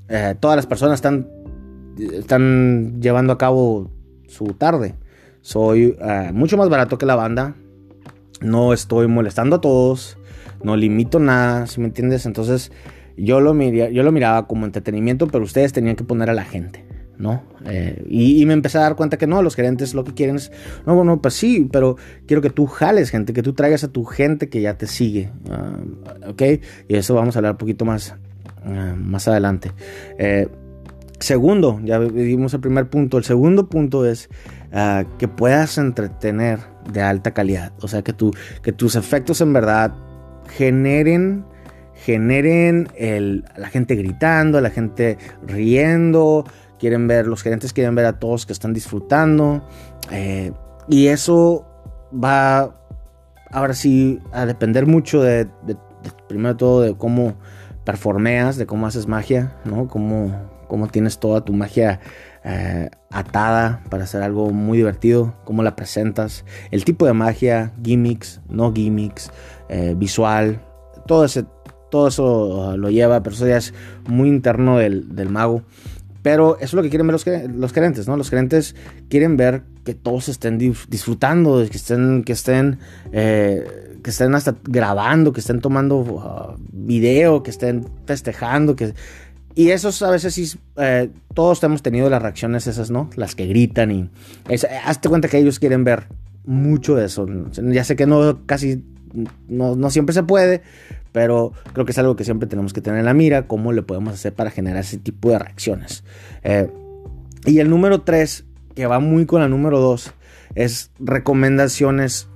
eh, 0.09 0.35
todas 0.39 0.57
las 0.57 0.67
personas 0.67 0.97
están, 0.97 1.29
están 1.99 3.01
llevando 3.01 3.33
a 3.33 3.39
cabo 3.39 3.91
su 4.29 4.47
tarde. 4.55 4.95
Soy 5.41 5.97
eh, 6.01 6.31
mucho 6.33 6.57
más 6.57 6.69
barato 6.69 6.99
que 6.99 7.07
la 7.07 7.17
banda. 7.17 7.55
No 8.41 8.73
estoy 8.73 9.09
molestando 9.09 9.57
a 9.57 9.61
todos. 9.61 10.17
No 10.63 10.77
limito 10.77 11.19
nada, 11.19 11.67
si 11.67 11.81
me 11.81 11.87
entiendes? 11.87 12.27
Entonces 12.27 12.73
yo 13.17 13.41
lo, 13.41 13.55
yo 13.61 14.03
lo 14.03 14.13
miraba 14.13 14.47
como 14.47 14.67
entretenimiento, 14.67 15.27
pero 15.27 15.45
ustedes 15.45 15.73
tenían 15.73 15.97
que 15.97 16.05
poner 16.05 16.31
a 16.31 16.35
la 16.35 16.45
gente. 16.45 16.85
¿No? 17.19 17.43
Eh, 17.67 18.05
y, 18.09 18.45
me 18.47 18.55
empecé 18.55 18.79
a 18.79 18.83
dar 18.83 18.97
cuenta 18.97 19.17
que 19.17 19.27
no, 19.27 19.43
los 19.43 19.55
gerentes 19.55 19.95
lo 19.95 20.05
que 20.05 20.15
quieren 20.15 20.37
es, 20.37 20.51
no, 20.87 20.95
bueno, 20.95 21.21
pues 21.21 21.35
sí, 21.35 21.69
pero 21.71 21.97
quiero 22.27 22.43
que 22.43 22.51
tú 22.51 22.67
jales 22.67 23.11
gente, 23.11 23.33
que 23.33 23.43
tú 23.43 23.53
traigas 23.53 23.85
a 23.85 23.89
tu 23.89 24.05
gente 24.05 24.49
que 24.49 24.61
ya 24.61 24.77
te 24.77 24.87
sigue, 24.87 25.31
ah, 25.51 25.77
¿ok? 26.29 26.43
Y 26.89 26.97
eso 26.97 27.15
vamos 27.15 27.37
a 27.37 27.39
hablar 27.39 27.53
un 27.53 27.59
poquito 27.59 27.85
más, 27.85 28.15
ah, 28.65 28.95
más 28.97 29.29
adelante. 29.29 29.71
segundo, 31.21 31.81
ya 31.85 31.99
vimos 31.99 32.53
el 32.55 32.61
primer 32.61 32.91
punto, 32.91 33.19
el 33.19 33.25
segundo 33.25 33.69
punto 33.69 34.05
es 34.05 34.29
Ah, 34.75 35.05
que 35.19 35.29
puedas 35.29 35.77
entretener 35.77 36.59
de 36.91 37.03
alta 37.03 37.33
calidad. 37.33 37.73
O 37.83 37.89
sea, 37.89 38.01
que, 38.01 38.15
que 38.63 38.73
tus 38.73 38.97
efectos 38.97 39.43
en 39.43 39.53
verdad 39.53 39.95
generen 40.49 41.45
generen 41.95 42.89
el, 42.97 43.45
la 43.57 43.69
gente 43.69 43.95
gritando, 43.95 44.61
la 44.61 44.71
gente 44.71 45.19
riendo, 45.47 46.45
quieren 46.83 47.07
ver, 47.07 47.29
los 47.29 47.45
gerentes 47.45 47.73
quieren 47.73 47.95
ver 47.95 48.07
a 48.07 48.19
todos 48.19 48.45
que 48.45 48.53
están 48.53 48.73
disfrutando. 48.73 49.63
Eh, 50.11 50.51
y 50.89 51.07
eso 51.07 51.65
va 52.13 52.75
ahora 53.53 53.73
sí 53.73 54.19
a 54.33 54.47
depender 54.47 54.85
mucho 54.89 55.23
de, 55.23 55.49
primero 56.27 56.55
de 56.55 56.59
todo, 56.59 56.81
de 56.81 56.97
cómo 56.97 57.35
performeas, 57.85 58.57
de 58.57 58.67
cómo 58.67 58.89
haces 58.89 59.07
magia, 59.07 59.53
¿no? 59.65 59.87
Cómo, 59.87 60.51
cómo 60.67 60.89
tienes 60.89 61.21
toda 61.21 61.45
tu 61.45 61.53
magia 61.53 62.01
eh, 62.43 62.91
atada 63.13 63.85
para 63.89 64.03
hacer 64.03 64.21
algo 64.25 64.51
muy 64.51 64.77
divertido, 64.77 65.37
cómo 65.45 65.63
la 65.63 65.77
presentas, 65.77 66.45
el 66.73 66.85
tipo 66.85 67.07
de 67.07 67.13
magia, 67.13 67.71
gimmicks, 67.85 68.41
no 68.49 68.73
gimmicks, 68.73 69.31
eh, 69.69 69.95
visual, 69.97 70.61
todo, 71.07 71.27
ese, 71.27 71.45
todo 71.93 72.09
eso 72.09 72.77
lo 72.77 72.91
lleva, 72.91 73.23
pero 73.23 73.37
eso 73.37 73.47
ya 73.47 73.59
es 73.59 73.73
muy 74.09 74.29
interno 74.29 74.79
del, 74.79 75.29
mago. 75.31 75.63
Pero 76.23 76.57
eso 76.57 76.65
es 76.65 76.75
lo 76.75 76.83
que 76.83 76.89
quieren 76.89 77.07
ver 77.07 77.15
los, 77.15 77.27
los 77.55 77.73
gerentes, 77.73 78.07
¿no? 78.09 78.17
Los 78.17 78.31
gerentes 78.31 78.75
quieren 79.09 79.37
ver 79.37 79.63
que 79.85 79.95
todos 79.95 80.29
estén 80.29 80.59
disfrutando, 80.59 81.67
que 81.69 81.77
estén, 81.77 82.23
que 82.23 82.33
estén, 82.33 82.79
eh, 83.13 83.99
que 84.03 84.11
estén 84.11 84.35
hasta 84.35 84.55
grabando, 84.63 85.33
que 85.33 85.41
estén 85.41 85.61
tomando 85.61 85.99
uh, 85.99 86.57
video, 86.73 87.43
que 87.43 87.51
estén 87.51 87.87
festejando, 88.07 88.77
que 88.77 88.95
y 89.55 89.71
esos 89.71 90.01
a 90.03 90.11
veces 90.11 90.35
sí, 90.35 90.51
eh, 90.77 91.11
todos 91.35 91.63
hemos 91.63 91.83
tenido 91.83 92.09
las 92.09 92.23
reacciones 92.23 92.67
esas, 92.67 92.91
¿no? 92.91 93.11
Las 93.17 93.35
que 93.35 93.47
gritan 93.47 93.91
y... 93.91 94.11
hazte 94.85 95.09
cuenta 95.09 95.29
que 95.29 95.39
ellos 95.39 95.59
quieren 95.59 95.85
ver 95.85 96.09
mucho 96.45 96.97
de 96.97 97.07
eso. 97.07 97.27
Ya 97.51 97.85
sé 97.85 97.95
que 97.95 98.07
no, 98.07 98.47
casi, 98.47 98.83
no, 99.49 99.91
siempre 99.91 100.15
se 100.15 100.23
puede, 100.23 100.63
pero 101.13 101.53
creo 101.73 101.85
que 101.85 101.93
es 101.93 101.99
algo 101.99 102.17
que 102.17 102.25
siempre 102.25 102.49
tenemos 102.49 102.73
que 102.73 102.81
tener 102.81 103.01
en 103.01 103.07
la 103.07 103.15
mira, 103.15 103.47
cómo 103.47 103.73
le 103.73 103.83
podemos 103.83 104.15
hacer 104.15 104.35
para 104.35 104.51
generar 104.51 104.81
ese 104.81 104.99
tipo 104.99 105.31
de 105.31 105.39
reacciones. 105.39 106.05
Eh, 106.43 106.71
y 107.45 107.59
el 107.59 107.71
número 107.71 108.03
3, 108.03 108.45
que 108.75 108.87
va 108.87 109.01
muy 109.01 109.27
con 109.27 109.43
el 109.43 109.51
número 109.51 109.81
2, 109.81 110.13
es 110.55 110.91
recomendaciones 110.99 112.29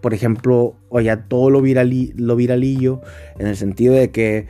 por 0.00 0.14
ejemplo, 0.14 0.76
o 0.88 1.00
ya 1.00 1.28
todo 1.28 1.50
lo, 1.50 1.60
lo 1.60 2.36
viralillo, 2.36 3.00
en 3.38 3.46
el 3.46 3.56
sentido 3.56 3.94
de 3.94 4.10
que 4.10 4.46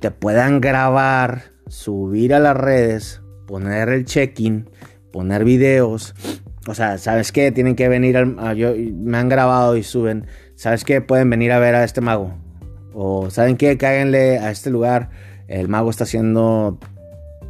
te 0.00 0.10
puedan 0.10 0.60
grabar, 0.60 1.52
subir 1.68 2.34
a 2.34 2.40
las 2.40 2.56
redes, 2.56 3.22
poner 3.46 3.88
el 3.90 4.04
check-in, 4.04 4.68
poner 5.12 5.44
videos. 5.44 6.14
O 6.66 6.74
sea, 6.74 6.98
¿sabes 6.98 7.32
qué? 7.32 7.52
Tienen 7.52 7.76
que 7.76 7.88
venir 7.88 8.16
al... 8.16 8.34
me 8.34 9.18
han 9.18 9.28
grabado 9.28 9.76
y 9.76 9.82
suben. 9.82 10.26
¿Sabes 10.58 10.84
qué? 10.84 11.00
Pueden 11.00 11.30
venir 11.30 11.52
a 11.52 11.60
ver 11.60 11.76
a 11.76 11.84
este 11.84 12.00
mago. 12.00 12.32
O 12.92 13.30
¿saben 13.30 13.56
qué? 13.56 13.78
Cáiganle 13.78 14.40
a 14.40 14.50
este 14.50 14.70
lugar. 14.70 15.08
El 15.46 15.68
mago 15.68 15.88
está 15.88 16.02
haciendo 16.02 16.80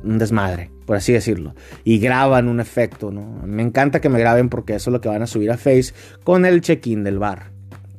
un 0.05 0.19
desmadre, 0.19 0.71
por 0.85 0.97
así 0.97 1.15
decirlo. 1.15 1.55
Y 1.85 2.01
graban 2.01 2.49
un 2.49 2.61
efecto, 2.61 3.11
¿no? 3.11 3.41
Me 3.47 3.63
encanta 3.63 4.03
que 4.03 4.11
me 4.11 4.19
graben 4.19 4.51
porque 4.51 4.75
eso 4.75 4.91
es 4.91 4.93
lo 4.93 5.01
que 5.01 5.09
van 5.09 5.23
a 5.23 5.27
subir 5.27 5.51
a 5.51 5.57
Face 5.57 5.95
con 6.23 6.45
el 6.45 6.61
check-in 6.61 7.03
del 7.03 7.19
bar. 7.19 7.45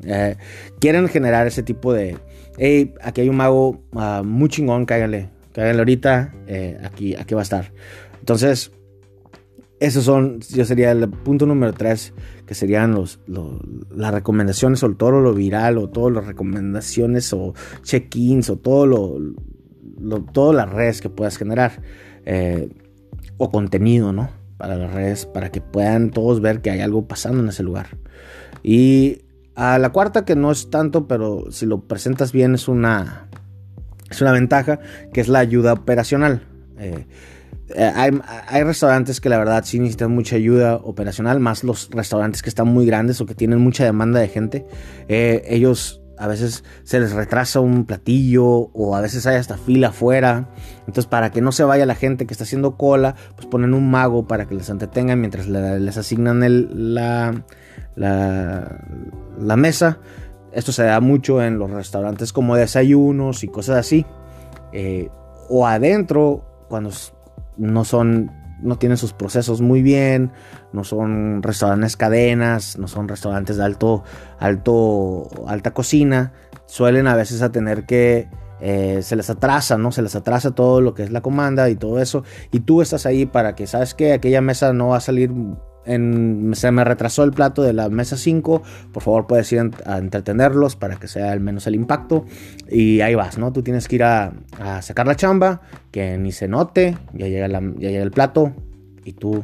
Eh, 0.04 0.36
quieren 0.80 1.08
generar 1.08 1.48
ese 1.48 1.63
tipo 1.63 1.92
de, 1.92 2.16
hey, 2.60 2.94
aquí 3.01 3.22
hay 3.22 3.30
un 3.30 3.38
mago 3.38 3.82
uh, 3.94 4.24
muy 4.24 4.48
chingón, 4.50 4.86
cáiganle, 4.86 5.30
cáiganle 5.54 5.80
ahorita, 5.80 6.36
eh, 6.46 6.80
aquí, 6.84 7.16
aquí 7.16 7.34
va 7.34 7.42
a 7.42 7.44
estar. 7.44 7.72
Entonces, 8.20 8.72
esos 9.80 10.04
son, 10.04 10.40
yo 10.42 10.66
sería 10.66 10.92
el 10.92 11.10
punto 11.10 11.46
número 11.46 11.74
3, 11.74 12.14
que 12.46 12.54
serían 12.54 12.94
los, 12.94 13.20
las 13.96 14.14
recomendaciones 14.14 14.84
o 14.84 14.94
todo 14.96 15.12
lo 15.22 15.34
viral 15.34 15.78
o 15.78 15.90
todas 15.90 16.14
las 16.14 16.28
recomendaciones 16.28 17.32
o 17.34 17.54
check-ins 17.84 18.50
o 18.50 18.58
todo 18.58 18.86
lo, 18.86 20.22
todas 20.34 20.56
las 20.56 20.70
redes 20.70 21.02
que 21.02 21.10
puedas 21.10 21.38
generar 21.38 21.82
eh, 22.26 22.70
o 23.38 23.50
contenido, 23.50 24.12
¿no? 24.12 24.30
Para 24.58 24.76
las 24.76 24.94
redes, 24.94 25.26
para 25.26 25.50
que 25.50 25.62
puedan 25.62 26.12
todos 26.12 26.42
ver 26.42 26.62
que 26.62 26.72
hay 26.72 26.82
algo 26.82 27.08
pasando 27.08 27.42
en 27.42 27.50
ese 27.50 27.64
lugar. 27.64 27.98
Y 28.62 29.22
a 29.56 29.80
la 29.80 29.92
cuarta, 29.92 30.26
que 30.26 30.36
no 30.36 30.52
es 30.52 30.70
tanto, 30.70 31.08
pero 31.08 31.52
si 31.52 31.66
lo 31.66 31.82
presentas 31.82 32.34
bien 32.34 32.56
es 32.56 32.68
una, 32.68 33.30
es 34.10 34.22
una 34.22 34.34
ventaja, 34.34 34.80
que 35.14 35.22
es 35.22 35.30
la 35.30 35.40
ayuda 35.40 35.72
operacional. 35.72 36.44
Eh, 36.78 37.06
eh, 37.76 37.92
hay, 38.48 38.64
restaurantes 38.64 39.22
que 39.22 39.30
la 39.30 39.38
verdad 39.38 39.64
sí 39.64 39.80
necesitan 39.80 40.12
mucha 40.12 40.36
ayuda 40.36 40.76
operacional, 40.76 41.40
más 41.40 41.64
los 41.64 41.90
restaurantes 41.92 42.42
que 42.42 42.50
están 42.50 42.68
muy 42.68 42.86
grandes 42.86 43.22
o 43.22 43.26
que 43.26 43.36
tienen 43.36 43.60
mucha 43.60 43.84
demanda 43.84 44.20
de 44.20 44.28
gente. 44.28 44.66
Eh, 45.08 45.44
ellos 45.48 46.02
a 46.18 46.28
veces 46.28 46.64
se 46.84 47.00
les 47.00 47.14
retrasa 47.14 47.62
un 47.62 47.86
platillo 47.86 48.46
o 48.46 48.96
a 48.96 49.02
veces 49.02 49.26
hay 49.26 49.38
hasta 49.38 49.58
fila 49.58 49.90
afuera. 49.90 50.50
Entonces 50.80 51.06
para 51.06 51.32
que 51.32 51.42
no 51.42 51.52
se 51.52 51.64
vaya 51.64 51.86
la 51.86 51.96
gente 51.96 52.26
que 52.26 52.34
está 52.34 52.44
haciendo 52.44 52.76
cola, 52.76 53.16
pues 53.36 53.48
ponen 53.48 53.74
un 53.74 53.90
mago 53.90 54.28
para 54.28 54.46
que 54.46 54.56
les 54.56 54.70
entretengan 54.70 55.20
mientras 55.20 55.48
les 55.48 55.98
asignan 55.98 56.44
el, 56.44 56.94
la, 56.94 57.44
la, 57.96 59.56
mesa. 59.56 60.00
Esto 60.52 60.72
se 60.72 60.84
da 60.84 61.00
mucho 61.00 61.42
en 61.44 61.60
los 61.60 61.70
restaurantes 61.70 62.34
como 62.34 62.56
desayunos 62.56 63.44
y 63.44 63.48
cosas 63.48 63.78
así. 63.78 64.06
Eh, 64.74 65.10
o 65.48 65.66
adentro, 65.66 66.66
cuando 66.68 66.92
no 67.60 67.86
son, 67.86 68.32
no 68.62 68.78
tienen 68.78 68.98
sus 68.98 69.13
procesos 69.13 69.62
muy 69.62 69.82
bien, 69.82 70.32
no 70.74 70.84
son 70.84 71.44
restaurantes 71.44 71.96
cadenas, 71.96 72.78
no 72.80 72.88
son 72.88 73.08
restaurantes 73.08 73.58
de 73.58 73.63
alto, 73.63 74.04
alto, 74.39 75.30
alta 75.48 75.74
cocina, 75.74 76.34
suelen 76.66 77.08
a 77.08 77.16
veces 77.16 77.42
a 77.42 77.51
tener 77.51 77.86
que 77.86 78.30
eh, 78.62 79.01
se 79.04 79.16
les 79.16 79.30
atrasa, 79.30 79.78
¿no? 79.78 79.92
Se 79.92 80.01
les 80.01 80.16
atrasa 80.16 80.51
todo 80.51 80.82
lo 80.82 80.94
que 80.94 81.04
es 81.04 81.12
la 81.12 81.22
comanda 81.22 81.70
y 81.70 81.75
todo 81.75 82.01
eso. 82.01 82.24
Y 82.51 82.62
tú 82.62 82.82
estás 82.82 83.06
ahí 83.06 83.25
para 83.25 83.56
que, 83.56 83.68
¿sabes 83.68 83.94
que 83.94 84.13
Aquella 84.13 84.42
mesa 84.42 84.74
no 84.74 84.89
va 84.89 84.98
a 84.98 85.01
salir 85.01 85.32
se 85.89 86.72
me 86.72 86.84
retrasó 86.84 87.24
el 87.24 87.31
plato 87.31 87.63
de 87.63 87.74
la 87.74 87.89
mesa 87.89 88.15
5, 88.15 88.62
por 88.91 89.03
favor 89.03 89.27
puedes 89.27 89.51
ir 89.51 89.72
a 89.86 89.98
entretenerlos 89.98 90.75
para 90.75 90.98
que 90.98 91.08
sea 91.08 91.31
al 91.31 91.39
menos 91.39 91.65
el 91.67 91.75
impacto 91.75 92.25
y 92.69 93.01
ahí 93.01 93.15
vas, 93.15 93.38
¿no? 93.38 93.51
Tú 93.51 93.63
tienes 93.63 93.88
que 93.88 93.96
ir 93.96 94.03
a, 94.03 94.34
sacar 94.81 95.08
la 95.08 95.15
chamba, 95.15 95.62
que 95.91 96.17
ni 96.17 96.31
se 96.31 96.48
note, 96.48 96.98
ya 97.13 97.27
llega, 97.27 97.48
llega 97.48 98.03
el 98.03 98.12
plato 98.12 98.53
y 99.03 99.13
tú 99.13 99.43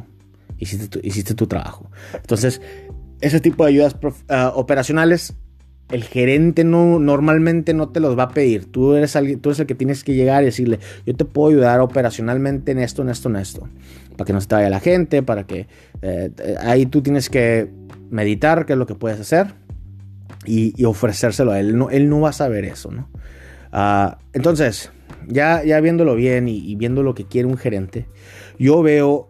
hiciste 0.58 0.88
tu, 0.88 1.00
hiciste 1.02 1.34
tu 1.34 1.46
trabajo. 1.46 1.90
Entonces, 2.14 2.60
ese 3.20 3.40
tipo 3.40 3.64
de 3.64 3.70
ayudas 3.70 3.96
ah, 4.28 4.52
operacionales 4.54 5.34
el 5.90 6.02
gerente 6.02 6.64
no, 6.64 6.98
normalmente 6.98 7.72
no 7.72 7.88
te 7.90 8.00
los 8.00 8.18
va 8.18 8.24
a 8.24 8.28
pedir. 8.30 8.70
Tú 8.70 8.94
eres, 8.94 9.12
tú 9.40 9.50
eres 9.50 9.60
el 9.60 9.66
que 9.66 9.74
tienes 9.74 10.02
que 10.02 10.14
llegar 10.14 10.42
y 10.42 10.46
decirle, 10.46 10.80
yo 11.06 11.14
te 11.14 11.24
puedo 11.24 11.50
ayudar 11.50 11.80
operacionalmente 11.80 12.72
en 12.72 12.78
esto, 12.78 13.02
en 13.02 13.08
esto, 13.08 13.28
en 13.28 13.36
esto. 13.36 13.68
Para 14.16 14.26
que 14.26 14.32
no 14.32 14.40
se 14.40 14.48
te 14.48 14.54
vaya 14.54 14.70
la 14.70 14.80
gente, 14.80 15.22
para 15.22 15.46
que... 15.46 15.66
Eh, 16.02 16.30
ahí 16.60 16.86
tú 16.86 17.02
tienes 17.02 17.30
que 17.30 17.70
meditar 18.10 18.66
qué 18.66 18.74
es 18.74 18.78
lo 18.78 18.86
que 18.86 18.94
puedes 18.94 19.20
hacer 19.20 19.54
y, 20.46 20.84
ofrecérselo 20.84 21.52
a 21.52 21.60
él. 21.60 21.76
No, 21.76 21.90
él 21.90 22.08
no 22.08 22.20
va 22.20 22.30
a 22.30 22.32
saber 22.32 22.64
eso, 22.64 22.90
¿no? 22.90 23.08
Ah, 23.72 24.18
entonces, 24.32 24.90
ya, 25.26 25.62
ya 25.64 25.80
viéndolo 25.80 26.14
bien 26.14 26.48
y, 26.48 26.74
viendo 26.76 27.02
lo 27.02 27.14
que 27.14 27.26
quiere 27.26 27.48
un 27.48 27.56
gerente, 27.56 28.06
yo 28.58 28.82
veo 28.82 29.26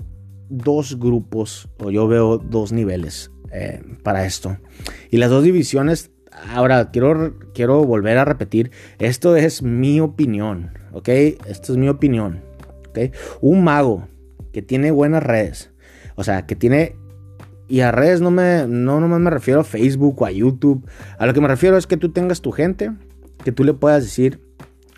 dos 0.48 0.98
grupos 0.98 1.68
o 1.78 1.90
yo 1.90 2.06
veo 2.06 2.38
dos 2.38 2.72
niveles 2.72 3.30
eh, 3.52 3.82
para 4.02 4.26
esto. 4.26 4.58
Y 5.10 5.16
las 5.16 5.30
dos 5.30 5.42
divisiones, 5.42 6.10
ahora 6.54 6.90
quiero, 6.90 7.34
quiero 7.54 7.84
volver 7.84 8.18
a 8.18 8.24
repetir, 8.24 8.70
esto 8.98 9.36
es 9.36 9.62
mi 9.62 10.00
opinión, 10.00 10.72
¿ok? 10.92 11.08
Esto 11.08 11.72
es 11.72 11.78
mi 11.78 11.88
opinión, 11.88 12.42
¿ok? 12.88 13.14
Un 13.40 13.64
mago 13.64 14.06
que 14.56 14.62
tiene 14.62 14.90
buenas 14.90 15.22
redes, 15.22 15.70
o 16.14 16.24
sea, 16.24 16.46
que 16.46 16.56
tiene 16.56 16.96
y 17.68 17.80
a 17.80 17.92
redes 17.92 18.22
no 18.22 18.30
me 18.30 18.64
no 18.66 19.00
nomás 19.00 19.20
me 19.20 19.28
refiero 19.28 19.60
a 19.60 19.64
Facebook 19.64 20.22
o 20.22 20.24
a 20.24 20.30
YouTube. 20.30 20.88
A 21.18 21.26
lo 21.26 21.34
que 21.34 21.42
me 21.42 21.48
refiero 21.48 21.76
es 21.76 21.86
que 21.86 21.98
tú 21.98 22.08
tengas 22.08 22.40
tu 22.40 22.52
gente, 22.52 22.90
que 23.44 23.52
tú 23.52 23.64
le 23.64 23.74
puedas 23.74 24.02
decir. 24.02 24.40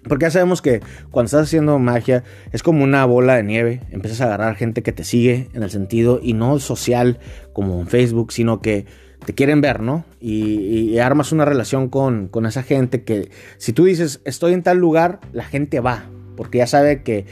Porque 0.04 0.26
ya 0.26 0.30
sabemos 0.30 0.62
que 0.62 0.78
cuando 1.10 1.26
estás 1.26 1.48
haciendo 1.48 1.76
magia 1.80 2.22
es 2.52 2.62
como 2.62 2.84
una 2.84 3.04
bola 3.04 3.34
de 3.34 3.42
nieve. 3.42 3.80
Empiezas 3.90 4.20
a 4.20 4.26
agarrar 4.26 4.54
gente 4.54 4.84
que 4.84 4.92
te 4.92 5.02
sigue 5.02 5.48
en 5.52 5.64
el 5.64 5.70
sentido 5.70 6.20
y 6.22 6.34
no 6.34 6.60
social 6.60 7.18
como 7.52 7.80
en 7.80 7.88
Facebook, 7.88 8.30
sino 8.30 8.62
que 8.62 8.86
te 9.24 9.34
quieren 9.34 9.60
ver, 9.60 9.80
¿no? 9.80 10.04
Y, 10.20 10.98
armas 10.98 11.32
una 11.32 11.46
relación 11.46 11.88
con, 11.88 12.28
con, 12.28 12.46
esa 12.46 12.62
gente 12.62 13.02
que 13.02 13.32
si 13.56 13.72
tú 13.72 13.86
dices 13.86 14.20
estoy 14.24 14.52
en 14.52 14.62
tal 14.62 14.78
lugar, 14.78 15.18
la 15.32 15.42
gente 15.42 15.80
va. 15.80 16.04
Porque 16.36 16.58
ya 16.58 16.68
sabe 16.68 17.02
que, 17.02 17.26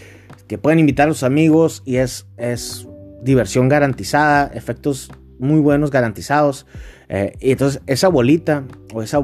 que 0.46 0.58
pueden 0.58 0.78
invitar 0.78 1.06
a 1.06 1.08
los 1.08 1.22
amigos 1.22 1.82
y 1.84 1.96
es, 1.96 2.26
es 2.36 2.86
diversión 3.22 3.68
garantizada, 3.68 4.50
efectos 4.54 5.10
muy 5.38 5.60
buenos, 5.60 5.90
garantizados. 5.90 6.66
Eh, 7.08 7.32
y 7.40 7.52
entonces 7.52 7.82
esa 7.86 8.08
bolita 8.08 8.64
o 8.92 9.02
esa 9.02 9.22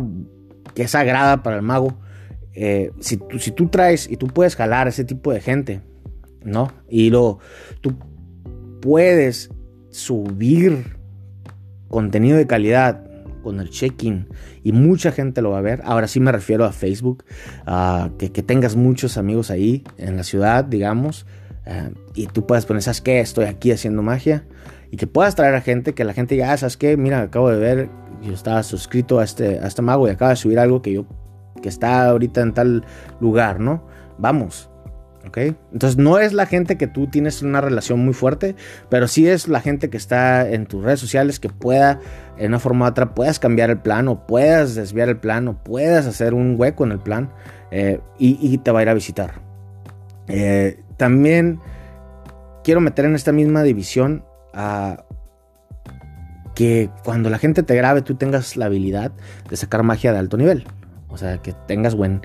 que 0.74 0.84
es 0.84 0.90
sagrada 0.90 1.42
para 1.42 1.56
el 1.56 1.62
mago, 1.62 1.98
eh, 2.54 2.92
si, 3.00 3.16
tú, 3.16 3.38
si 3.38 3.50
tú 3.50 3.68
traes 3.68 4.10
y 4.10 4.16
tú 4.16 4.26
puedes 4.26 4.56
jalar 4.56 4.86
a 4.86 4.90
ese 4.90 5.04
tipo 5.04 5.32
de 5.32 5.40
gente, 5.40 5.80
¿no? 6.44 6.72
Y 6.88 7.10
lo, 7.10 7.38
tú 7.80 7.94
puedes 8.80 9.50
subir 9.90 10.96
contenido 11.88 12.36
de 12.36 12.46
calidad 12.46 13.04
con 13.42 13.60
el 13.60 13.70
check-in 13.70 14.28
y 14.62 14.72
mucha 14.72 15.12
gente 15.12 15.42
lo 15.42 15.50
va 15.50 15.58
a 15.58 15.62
ver. 15.62 15.82
Ahora 15.84 16.08
sí 16.08 16.20
me 16.20 16.32
refiero 16.32 16.64
a 16.64 16.72
Facebook, 16.72 17.24
que, 18.18 18.42
tengas 18.42 18.76
muchos 18.76 19.16
amigos 19.18 19.50
ahí 19.50 19.84
en 19.98 20.16
la 20.16 20.24
ciudad, 20.24 20.64
digamos, 20.64 21.26
eh, 21.66 21.90
y 22.14 22.26
tú 22.26 22.46
puedes 22.46 22.66
poner, 22.66 22.82
¿sabes 22.82 23.00
qué? 23.00 23.20
Estoy 23.20 23.44
aquí 23.44 23.70
haciendo 23.70 24.02
magia 24.02 24.44
y 24.90 24.96
que 24.96 25.06
puedas 25.06 25.34
traer 25.34 25.54
a 25.54 25.60
gente, 25.60 25.94
que 25.94 26.04
la 26.04 26.12
gente 26.12 26.34
diga, 26.34 26.52
ah, 26.52 26.56
¿sabes 26.56 26.76
qué? 26.76 26.96
Mira, 26.96 27.22
acabo 27.22 27.50
de 27.50 27.58
ver, 27.58 27.88
yo 28.22 28.32
estaba 28.32 28.62
suscrito 28.62 29.20
a 29.20 29.24
este, 29.24 29.58
a 29.58 29.66
este 29.66 29.82
mago 29.82 30.08
y 30.08 30.10
acaba 30.10 30.30
de 30.30 30.36
subir 30.36 30.58
algo 30.58 30.82
que 30.82 30.92
yo, 30.92 31.06
que 31.62 31.68
está 31.68 32.08
ahorita 32.08 32.40
en 32.40 32.54
tal 32.54 32.84
lugar, 33.20 33.60
¿no? 33.60 33.86
Vamos, 34.18 34.71
¿ok? 35.26 35.38
Entonces 35.72 35.96
no 35.96 36.18
es 36.18 36.32
la 36.32 36.46
gente 36.46 36.76
que 36.76 36.86
tú 36.86 37.06
tienes 37.06 37.42
una 37.42 37.60
relación 37.60 38.04
muy 38.04 38.14
fuerte, 38.14 38.54
pero 38.88 39.08
sí 39.08 39.28
es 39.28 39.48
la 39.48 39.60
gente 39.60 39.90
que 39.90 39.96
está 39.96 40.48
en 40.48 40.66
tus 40.66 40.84
redes 40.84 41.00
sociales 41.00 41.40
que 41.40 41.48
pueda, 41.48 42.00
en 42.38 42.48
una 42.48 42.58
forma 42.58 42.86
u 42.86 42.88
otra, 42.88 43.14
puedas 43.14 43.38
cambiar 43.38 43.70
el 43.70 43.78
plan 43.78 44.08
o 44.08 44.26
puedas 44.26 44.74
desviar 44.74 45.08
el 45.08 45.18
plan 45.18 45.48
o 45.48 45.62
puedas 45.62 46.06
hacer 46.06 46.34
un 46.34 46.56
hueco 46.58 46.84
en 46.84 46.92
el 46.92 46.98
plan 46.98 47.30
eh, 47.70 48.00
y, 48.18 48.58
te 48.58 48.70
va 48.70 48.80
a 48.80 48.82
ir 48.82 48.88
a 48.88 48.94
visitar. 48.94 49.40
Eh, 50.28 50.80
también 50.96 51.60
quiero 52.64 52.80
meter 52.80 53.04
en 53.04 53.14
esta 53.14 53.32
misma 53.32 53.62
división 53.62 54.24
a 54.54 55.04
que 56.54 56.90
cuando 57.02 57.30
la 57.30 57.38
gente 57.38 57.62
te 57.62 57.74
grabe 57.74 58.02
tú 58.02 58.14
tengas 58.16 58.56
la 58.56 58.66
habilidad 58.66 59.12
de 59.48 59.56
sacar 59.56 59.82
magia 59.82 60.12
de 60.12 60.18
alto 60.18 60.36
nivel. 60.36 60.64
O 61.08 61.18
sea, 61.18 61.38
que 61.38 61.54
tengas 61.66 61.94
buen 61.94 62.22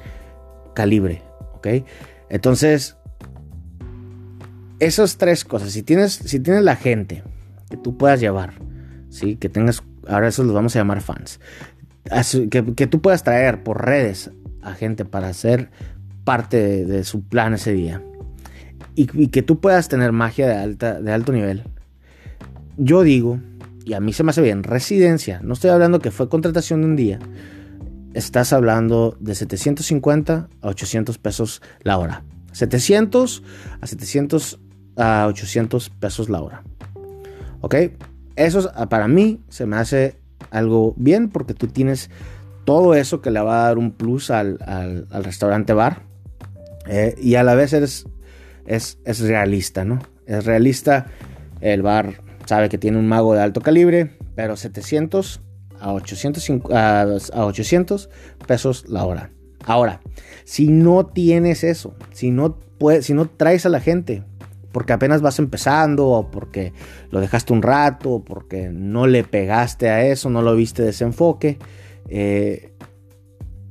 calibre, 0.74 1.22
¿ok? 1.56 1.68
Entonces, 2.30 2.98
esas 4.80 5.18
tres 5.18 5.46
cosas, 5.46 5.72
si 5.72 5.84
tienes, 5.84 6.14
si 6.14 6.40
tienes 6.40 6.64
la 6.64 6.76
gente 6.76 7.24
que 7.70 7.78
tú 7.78 7.98
puedas 7.98 8.20
llevar, 8.20 8.54
¿sí? 9.10 9.36
Que 9.36 9.50
tengas, 9.50 9.84
ahora 10.08 10.28
eso 10.28 10.44
los 10.44 10.54
vamos 10.54 10.76
a 10.76 10.80
llamar 10.80 11.02
fans, 11.02 11.40
que, 12.50 12.74
que 12.76 12.88
tú 12.88 13.02
puedas 13.02 13.24
traer 13.24 13.64
por 13.64 13.86
redes 13.86 14.32
a 14.62 14.74
gente 14.74 15.06
para 15.06 15.34
ser 15.34 15.70
parte 16.24 16.86
de, 16.86 17.04
su 17.04 17.24
plan 17.24 17.54
ese 17.54 17.74
día. 17.74 18.04
Y, 18.96 19.10
y, 19.14 19.28
que 19.28 19.42
tú 19.42 19.60
puedas 19.60 19.90
tener 19.90 20.12
magia 20.12 20.48
de, 20.48 20.56
alta, 20.56 21.00
de 21.00 21.12
alto 21.12 21.32
nivel, 21.32 21.64
yo 22.78 23.04
digo, 23.04 23.40
y 23.86 23.94
a 23.94 24.00
mí 24.00 24.12
se 24.12 24.24
me 24.24 24.32
hace 24.32 24.42
bien, 24.42 24.64
residencia, 24.64 25.40
no 25.44 25.54
estoy 25.54 25.70
hablando 25.70 26.00
que 26.00 26.12
fue 26.12 26.30
contratación 26.30 26.82
de 26.82 26.88
un 26.88 26.96
día, 26.96 27.20
estás 28.18 28.52
hablando 28.52 29.16
de 29.20 29.36
750 29.36 30.50
a 30.62 30.68
800 30.68 31.20
pesos 31.20 31.62
la 31.84 32.00
hora. 32.00 32.24
700 32.52 33.44
a 33.80 33.88
700 33.88 34.60
a 34.98 35.28
800 35.28 35.90
pesos 35.92 36.28
la 36.28 36.42
hora. 36.42 36.64
¿Ok? 37.62 37.76
Eso 38.36 38.72
para 38.90 39.08
mí 39.08 39.40
se 39.50 39.68
me 39.68 39.78
hace 39.78 40.18
algo 40.50 40.96
bien 40.98 41.30
porque 41.30 41.54
tú 41.54 41.68
tienes 41.68 42.10
todo 42.66 42.96
eso 42.96 43.22
que 43.22 43.30
le 43.30 43.40
va 43.40 43.62
a 43.62 43.68
dar 43.68 43.78
un 43.78 43.92
plus 43.92 44.32
al, 44.32 44.58
restaurante 45.12 45.74
bar. 45.74 46.02
Eh, 46.88 47.16
y 47.22 47.36
a 47.36 47.44
la 47.44 47.54
vez 47.54 47.74
eres, 47.74 48.08
es, 48.66 48.98
es 49.06 49.20
realista, 49.20 49.86
¿no? 49.86 50.00
Es 50.26 50.44
realista. 50.46 51.06
El 51.62 51.84
bar 51.84 52.22
sabe 52.46 52.70
que 52.70 52.80
tiene 52.80 52.98
un 52.98 53.08
mago 53.08 53.36
de 53.36 53.42
alto 53.42 53.62
calibre, 53.62 54.18
pero 54.36 54.56
700 54.56 55.42
a 55.80 55.94
800, 55.94 56.50
a 56.72 57.46
800 57.46 58.10
pesos 58.46 58.86
la 58.88 59.06
hora. 59.06 59.32
Ahora, 59.66 60.02
si 60.46 60.68
no 60.68 61.06
tienes 61.06 61.64
eso, 61.64 61.94
si 62.12 62.32
no, 62.32 62.58
puedes, 62.78 63.06
si 63.06 63.14
no 63.14 63.28
traes 63.28 63.66
a 63.66 63.70
la 63.70 63.82
gente, 63.82 64.24
porque 64.72 64.94
apenas 64.94 65.22
vas 65.22 65.40
empezando, 65.40 66.08
o 66.08 66.32
porque 66.32 66.74
lo 67.12 67.20
dejaste 67.20 67.54
un 67.54 67.62
rato, 67.62 68.12
o 68.12 68.24
porque 68.24 68.70
no 68.70 69.08
le 69.08 69.24
pegaste 69.24 69.90
a 69.90 70.06
eso, 70.06 70.30
no 70.30 70.42
lo 70.42 70.56
viste 70.56 70.84
de 70.84 70.90
ese 70.90 71.04
enfoque, 71.04 71.58
eh, 72.10 72.72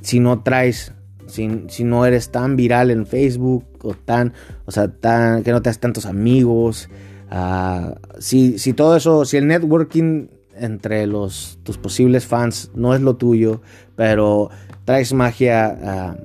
si 0.02 0.20
no 0.20 0.42
traes, 0.42 0.92
si, 1.26 1.64
si, 1.68 1.84
no 1.84 2.04
eres 2.04 2.30
tan 2.30 2.56
viral 2.56 2.90
en 2.90 3.06
Facebook, 3.06 3.64
o 3.82 3.94
tan, 3.94 4.34
o 4.66 4.70
sea, 4.70 4.88
tan, 4.88 5.42
que 5.42 5.52
no 5.52 5.62
te 5.62 5.72
tantos 5.74 6.06
amigos, 6.06 6.88
Ah, 7.30 7.94
si, 8.18 8.58
si, 8.58 8.72
todo 8.72 8.96
eso, 8.96 9.24
si 9.24 9.36
el 9.36 9.46
networking 9.46 10.28
entre 10.58 11.06
los, 11.06 11.58
tus 11.62 11.78
posibles 11.78 12.26
fans 12.26 12.70
no 12.74 12.94
es 12.94 13.00
lo 13.00 13.16
tuyo, 13.16 13.62
pero 13.94 14.50
traes 14.84 15.12
magia, 15.12 15.78
ah, 15.82 16.16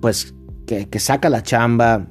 pues 0.00 0.34
que, 0.66 0.98
saca 0.98 1.28
la 1.28 1.42
chamba, 1.42 2.06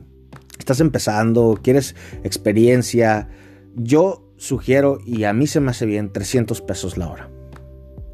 estás 0.57 0.81
empezando, 0.81 1.59
quieres 1.61 1.95
experiencia, 2.23 3.29
yo 3.75 4.31
sugiero, 4.37 4.99
y 5.05 5.23
a 5.23 5.33
mí 5.33 5.47
se 5.47 5.59
me 5.59 5.71
hace 5.71 5.85
bien, 5.85 6.11
300 6.11 6.61
pesos 6.61 6.97
la 6.97 7.09
hora. 7.09 7.29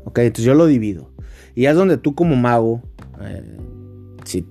Ok, 0.06 0.20
entonces 0.20 0.46
yo 0.46 0.54
lo 0.54 0.68
divido. 0.68 1.12
Y 1.56 1.66
es 1.66 1.76
donde 1.76 1.98
tú 1.98 2.14
como 2.14 2.36
mago, 2.36 2.84
eh, 3.22 3.58
si 4.24 4.46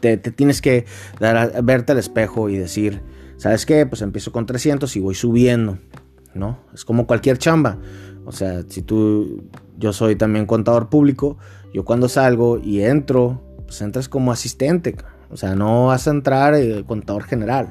te, 0.00 0.18
tienes 0.18 0.60
que 0.60 0.84
dar 1.18 1.62
verte 1.62 1.92
al 1.92 1.98
espejo 1.98 2.50
y 2.50 2.58
decir, 2.58 3.02
¿Sabes 3.40 3.64
qué? 3.64 3.86
Pues 3.86 4.02
empiezo 4.02 4.32
con 4.32 4.44
300 4.44 4.94
y 4.96 5.00
voy 5.00 5.14
subiendo, 5.14 5.78
¿no? 6.34 6.58
Es 6.74 6.84
como 6.84 7.06
cualquier 7.06 7.38
chamba. 7.38 7.78
O 8.26 8.32
sea, 8.32 8.62
si 8.68 8.82
tú, 8.82 9.44
yo 9.78 9.92
soy 9.92 10.16
también 10.16 10.46
contador 10.46 10.88
público, 10.88 11.36
yo 11.72 11.84
cuando 11.84 12.08
salgo 12.08 12.58
y 12.58 12.82
entro, 12.82 13.42
pues 13.66 13.80
entras 13.82 14.08
como 14.08 14.32
asistente. 14.32 14.96
O 15.30 15.36
sea, 15.36 15.54
no 15.54 15.86
vas 15.86 16.06
a 16.08 16.10
entrar 16.10 16.54
el 16.54 16.84
contador 16.84 17.24
general. 17.24 17.68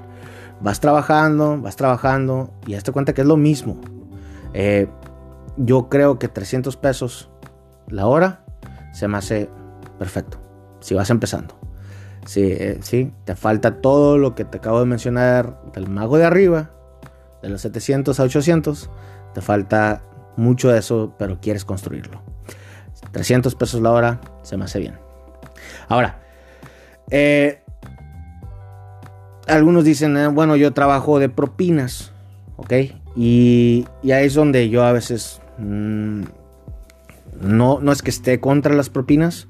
Vas 0.62 0.80
trabajando, 0.80 1.60
vas 1.62 1.76
trabajando 1.76 2.52
y 2.66 2.74
hazte 2.74 2.92
cuenta 2.92 3.14
que 3.14 3.22
es 3.22 3.28
lo 3.28 3.38
mismo. 3.38 3.80
Eh, 4.54 4.88
yo 5.58 5.90
creo 5.90 6.20
que 6.20 6.28
300 6.28 6.76
pesos 6.78 7.30
la 7.88 8.08
hora 8.08 8.46
se 8.94 9.08
me 9.08 9.18
hace 9.18 9.50
perfecto. 9.98 10.40
Si 10.80 10.96
vas 10.96 11.10
empezando. 11.10 11.56
Sí, 12.26 12.42
eh, 12.44 12.80
sí, 12.82 13.14
te 13.26 13.36
falta 13.36 13.82
todo 13.82 14.18
lo 14.18 14.36
que 14.36 14.46
te 14.46 14.58
acabo 14.58 14.80
de 14.80 14.86
mencionar 14.86 15.62
del 15.74 15.90
mago 15.90 16.18
de 16.18 16.26
arriba, 16.26 16.72
de 17.42 17.50
los 17.50 17.62
700 17.62 18.20
a 18.20 18.24
800. 18.24 18.90
Te 19.34 19.42
falta 19.42 20.04
mucho 20.38 20.70
de 20.70 20.80
eso, 20.80 21.14
pero 21.18 21.40
quieres 21.40 21.66
construirlo. 21.66 22.22
300 23.12 23.56
pesos 23.56 23.82
la 23.82 23.92
hora 23.92 24.22
se 24.44 24.58
me 24.58 24.66
hace 24.66 24.80
bien. 24.80 24.96
Ahora, 25.88 26.20
eh, 27.10 27.62
algunos 29.48 29.84
dicen, 29.84 30.18
eh, 30.18 30.28
bueno, 30.28 30.56
yo 30.56 30.74
trabajo 30.74 31.20
de 31.20 31.30
propinas, 31.30 32.12
¿ok? 32.58 32.74
Y, 33.16 33.86
ahí 34.04 34.26
es 34.26 34.34
donde 34.34 34.70
yo 34.70 34.84
a 34.84 34.92
veces 34.92 35.42
mm, 35.58 36.24
no, 37.42 37.80
no 37.82 37.92
es 37.92 38.02
que 38.02 38.12
esté 38.12 38.40
contra 38.40 38.74
las 38.76 38.90
propinas, 38.90 39.48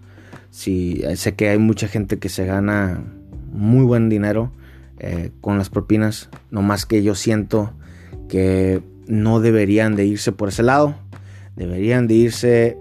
Sí, 0.51 1.01
eh, 1.03 1.15
sé 1.15 1.35
que 1.35 1.49
hay 1.49 1.59
mucha 1.59 1.87
gente 1.87 2.17
que 2.17 2.29
se 2.29 2.45
gana 2.45 3.03
muy 3.51 3.85
buen 3.85 4.09
dinero 4.09 4.51
eh, 4.97 5.31
con 5.41 5.57
las 5.57 5.69
propinas, 5.69 6.29
no 6.49 6.61
más 6.61 6.85
que 6.85 7.03
yo 7.03 7.15
siento 7.15 7.73
que 8.29 8.81
no 9.07 9.41
deberían 9.41 9.95
de 9.97 10.05
irse 10.05 10.31
por 10.31 10.47
ese 10.49 10.63
lado, 10.63 10.95
deberían 11.57 12.07
de 12.07 12.13
irse 12.13 12.77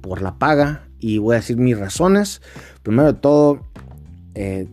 por 0.00 0.22
la 0.22 0.38
paga 0.38 0.86
y 1.00 1.18
voy 1.18 1.34
a 1.34 1.40
decir 1.40 1.56
mis 1.56 1.76
razones. 1.76 2.40
Primero 2.82 3.12
de 3.12 3.18
todo, 3.18 3.66
eh, 4.34 4.68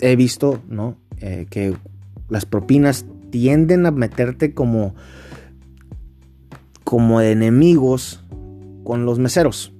he 0.00 0.16
visto 0.16 0.60
¿no? 0.68 0.96
Eh, 1.20 1.46
que 1.48 1.76
las 2.28 2.46
propinas 2.46 3.06
tienden 3.30 3.86
a 3.86 3.90
meterte 3.90 4.54
como, 4.54 4.94
como 6.84 7.20
enemigos 7.20 8.24
con 8.84 9.04
los 9.04 9.18
meseros. 9.18 9.72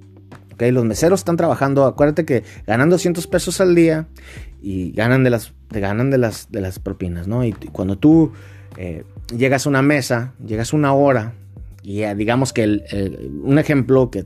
¿okay? 0.53 0.71
Los 0.71 0.85
meseros 0.85 1.21
están 1.21 1.37
trabajando, 1.37 1.87
acuérdate 1.87 2.25
que 2.25 2.45
ganan 2.67 2.91
200 2.91 3.27
pesos 3.27 3.61
al 3.61 3.75
día 3.75 4.07
y 4.61 4.93
ganan 4.93 5.25
de 5.25 5.31
las, 5.31 5.55
ganan 5.71 6.11
de 6.11 6.19
las, 6.19 6.51
de 6.51 6.61
las 6.61 6.79
propinas, 6.79 7.27
¿no? 7.27 7.45
Y 7.45 7.53
cuando 7.53 7.97
tú 7.97 8.33
eh, 8.81 9.03
llegas 9.37 9.67
a 9.67 9.69
una 9.69 9.83
mesa, 9.83 10.35
llegas 10.47 10.73
a 10.73 10.77
una 10.77 10.95
hora, 10.95 11.35
y 11.83 12.03
digamos 12.14 12.53
que 12.53 12.81
un 13.43 13.59
ejemplo 13.59 14.11
que 14.11 14.25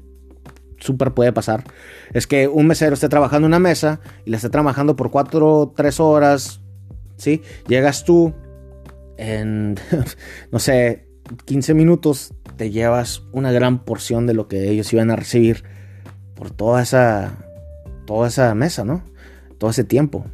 súper 0.79 1.13
puede 1.13 1.33
pasar 1.33 1.65
es 2.13 2.27
que 2.27 2.49
un 2.49 2.67
mesero 2.67 2.93
esté 2.93 3.09
trabajando 3.09 3.47
una 3.47 3.59
mesa 3.59 4.01
y 4.27 4.31
la 4.31 4.37
esté 4.37 4.51
trabajando 4.51 4.95
por 4.95 5.11
4 5.11 5.59
o 5.59 5.71
3 5.71 6.01
horas, 6.01 6.61
¿sí? 7.17 7.41
Llegas 7.67 8.05
tú 8.05 8.35
en, 9.17 9.77
no 10.53 10.59
sé, 10.59 11.07
15 11.47 11.73
minutos, 11.73 12.35
te 12.57 12.71
llevas 12.71 13.23
una 13.33 13.53
gran 13.53 13.85
porción 13.85 14.27
de 14.27 14.35
lo 14.35 14.49
que 14.49 14.69
ellos 14.69 14.93
iban 14.93 15.11
a 15.11 15.17
recibir 15.17 15.65
por 16.35 16.51
toda 16.51 16.83
esa, 16.83 17.39
toda 18.07 18.29
esa 18.29 18.55
mesa, 18.55 18.85
¿no? 18.85 19.03
Todo 19.57 19.71
ese 19.71 19.85
tiempo. 19.85 20.27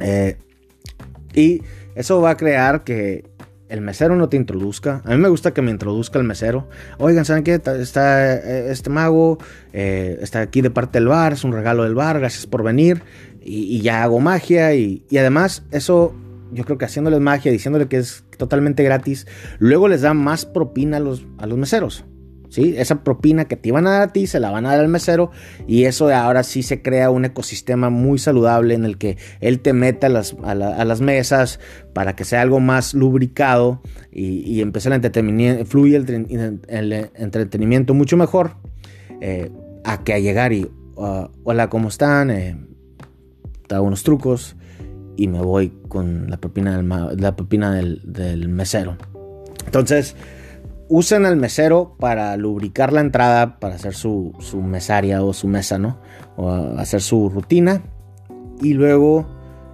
Eh, 0.00 0.36
y 1.34 1.62
eso 1.94 2.20
va 2.20 2.30
a 2.30 2.36
crear 2.36 2.82
que 2.82 3.35
el 3.68 3.80
mesero 3.80 4.16
no 4.16 4.28
te 4.28 4.36
introduzca. 4.36 5.02
A 5.04 5.10
mí 5.10 5.16
me 5.16 5.28
gusta 5.28 5.52
que 5.52 5.62
me 5.62 5.70
introduzca 5.70 6.18
el 6.18 6.24
mesero. 6.24 6.68
Oigan, 6.98 7.24
¿saben 7.24 7.44
qué? 7.44 7.54
Está 7.54 8.34
eh, 8.34 8.70
este 8.70 8.90
mago, 8.90 9.38
eh, 9.72 10.18
está 10.20 10.40
aquí 10.40 10.60
de 10.60 10.70
parte 10.70 10.98
del 10.98 11.08
bar, 11.08 11.32
es 11.32 11.44
un 11.44 11.52
regalo 11.52 11.84
del 11.84 11.94
bar, 11.94 12.18
gracias 12.18 12.46
por 12.46 12.62
venir. 12.62 13.02
Y, 13.40 13.80
ya 13.80 14.02
hago 14.02 14.18
magia. 14.18 14.74
Y, 14.74 15.04
y, 15.08 15.18
además, 15.18 15.64
eso, 15.70 16.14
yo 16.52 16.64
creo 16.64 16.78
que 16.78 16.84
haciéndoles 16.84 17.20
magia, 17.20 17.52
diciéndole 17.52 17.86
que 17.86 17.98
es 17.98 18.24
totalmente 18.36 18.82
gratis, 18.82 19.26
luego 19.58 19.88
les 19.88 20.00
da 20.00 20.14
más 20.14 20.46
propina 20.46 20.96
a 20.96 21.00
los, 21.00 21.24
a 21.38 21.46
los 21.46 21.56
meseros. 21.56 22.04
Esa 22.56 23.02
propina 23.02 23.46
que 23.46 23.56
te 23.56 23.68
iban 23.68 23.86
a 23.86 23.90
dar 23.90 24.02
a 24.02 24.12
ti 24.12 24.26
se 24.26 24.40
la 24.40 24.50
van 24.50 24.66
a 24.66 24.70
dar 24.70 24.80
al 24.80 24.88
mesero 24.88 25.30
y 25.66 25.84
eso 25.84 26.08
ahora 26.08 26.42
sí 26.42 26.62
se 26.62 26.82
crea 26.82 27.10
un 27.10 27.24
ecosistema 27.24 27.90
muy 27.90 28.18
saludable 28.18 28.74
en 28.74 28.84
el 28.84 28.98
que 28.98 29.18
él 29.40 29.60
te 29.60 29.72
meta 29.72 30.06
a 30.06 30.10
las, 30.10 31.00
mesas 31.00 31.60
para 31.92 32.16
que 32.16 32.24
sea 32.24 32.42
algo 32.42 32.60
más 32.60 32.94
lubricado 32.94 33.82
y, 34.10 34.40
y 34.40 34.60
empiece 34.60 34.88
el 34.88 34.94
entretenimiento, 34.94 35.64
fluye 35.66 35.96
el, 35.96 37.10
entretenimiento 37.14 37.94
mucho 37.94 38.16
mejor 38.16 38.56
eh, 39.20 39.50
a 39.84 40.02
que 40.04 40.14
a 40.14 40.18
llegar 40.18 40.52
y 40.52 40.70
uh, 40.96 41.28
hola, 41.44 41.68
¿cómo 41.68 41.88
están? 41.88 42.30
Eh, 42.30 42.56
unos 43.80 44.02
trucos 44.02 44.56
y 45.16 45.28
me 45.28 45.40
voy 45.40 45.72
con 45.88 46.30
la 46.30 46.36
propina 46.36 46.76
del, 46.76 46.88
la 47.20 47.36
propina 47.36 47.72
del, 47.74 48.00
del 48.04 48.48
mesero. 48.48 48.96
Entonces, 49.64 50.14
usen 50.88 51.26
al 51.26 51.36
mesero 51.36 51.96
para 51.98 52.36
lubricar 52.36 52.92
la 52.92 53.00
entrada, 53.00 53.58
para 53.58 53.74
hacer 53.74 53.94
su, 53.94 54.32
su 54.38 54.62
mesaria 54.62 55.22
o 55.22 55.32
su 55.32 55.48
mesa, 55.48 55.78
¿no? 55.78 55.98
O 56.36 56.50
hacer 56.78 57.00
su 57.00 57.28
rutina. 57.28 57.82
Y 58.60 58.74
luego, 58.74 59.26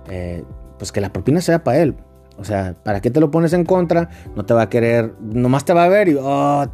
eh, 0.08 0.44
pues 0.78 0.92
que 0.92 1.00
la 1.00 1.12
propina 1.12 1.40
sea 1.40 1.62
para 1.62 1.78
él. 1.78 1.96
O 2.38 2.44
sea, 2.44 2.74
¿para 2.82 3.00
qué 3.00 3.10
te 3.10 3.20
lo 3.20 3.30
pones 3.30 3.52
en 3.52 3.64
contra? 3.64 4.08
No 4.34 4.44
te 4.44 4.54
va 4.54 4.62
a 4.62 4.68
querer, 4.68 5.14
nomás 5.20 5.64
te 5.64 5.72
va 5.72 5.84
a 5.84 5.88
ver 5.88 6.08
y, 6.08 6.16
oh, 6.20 6.66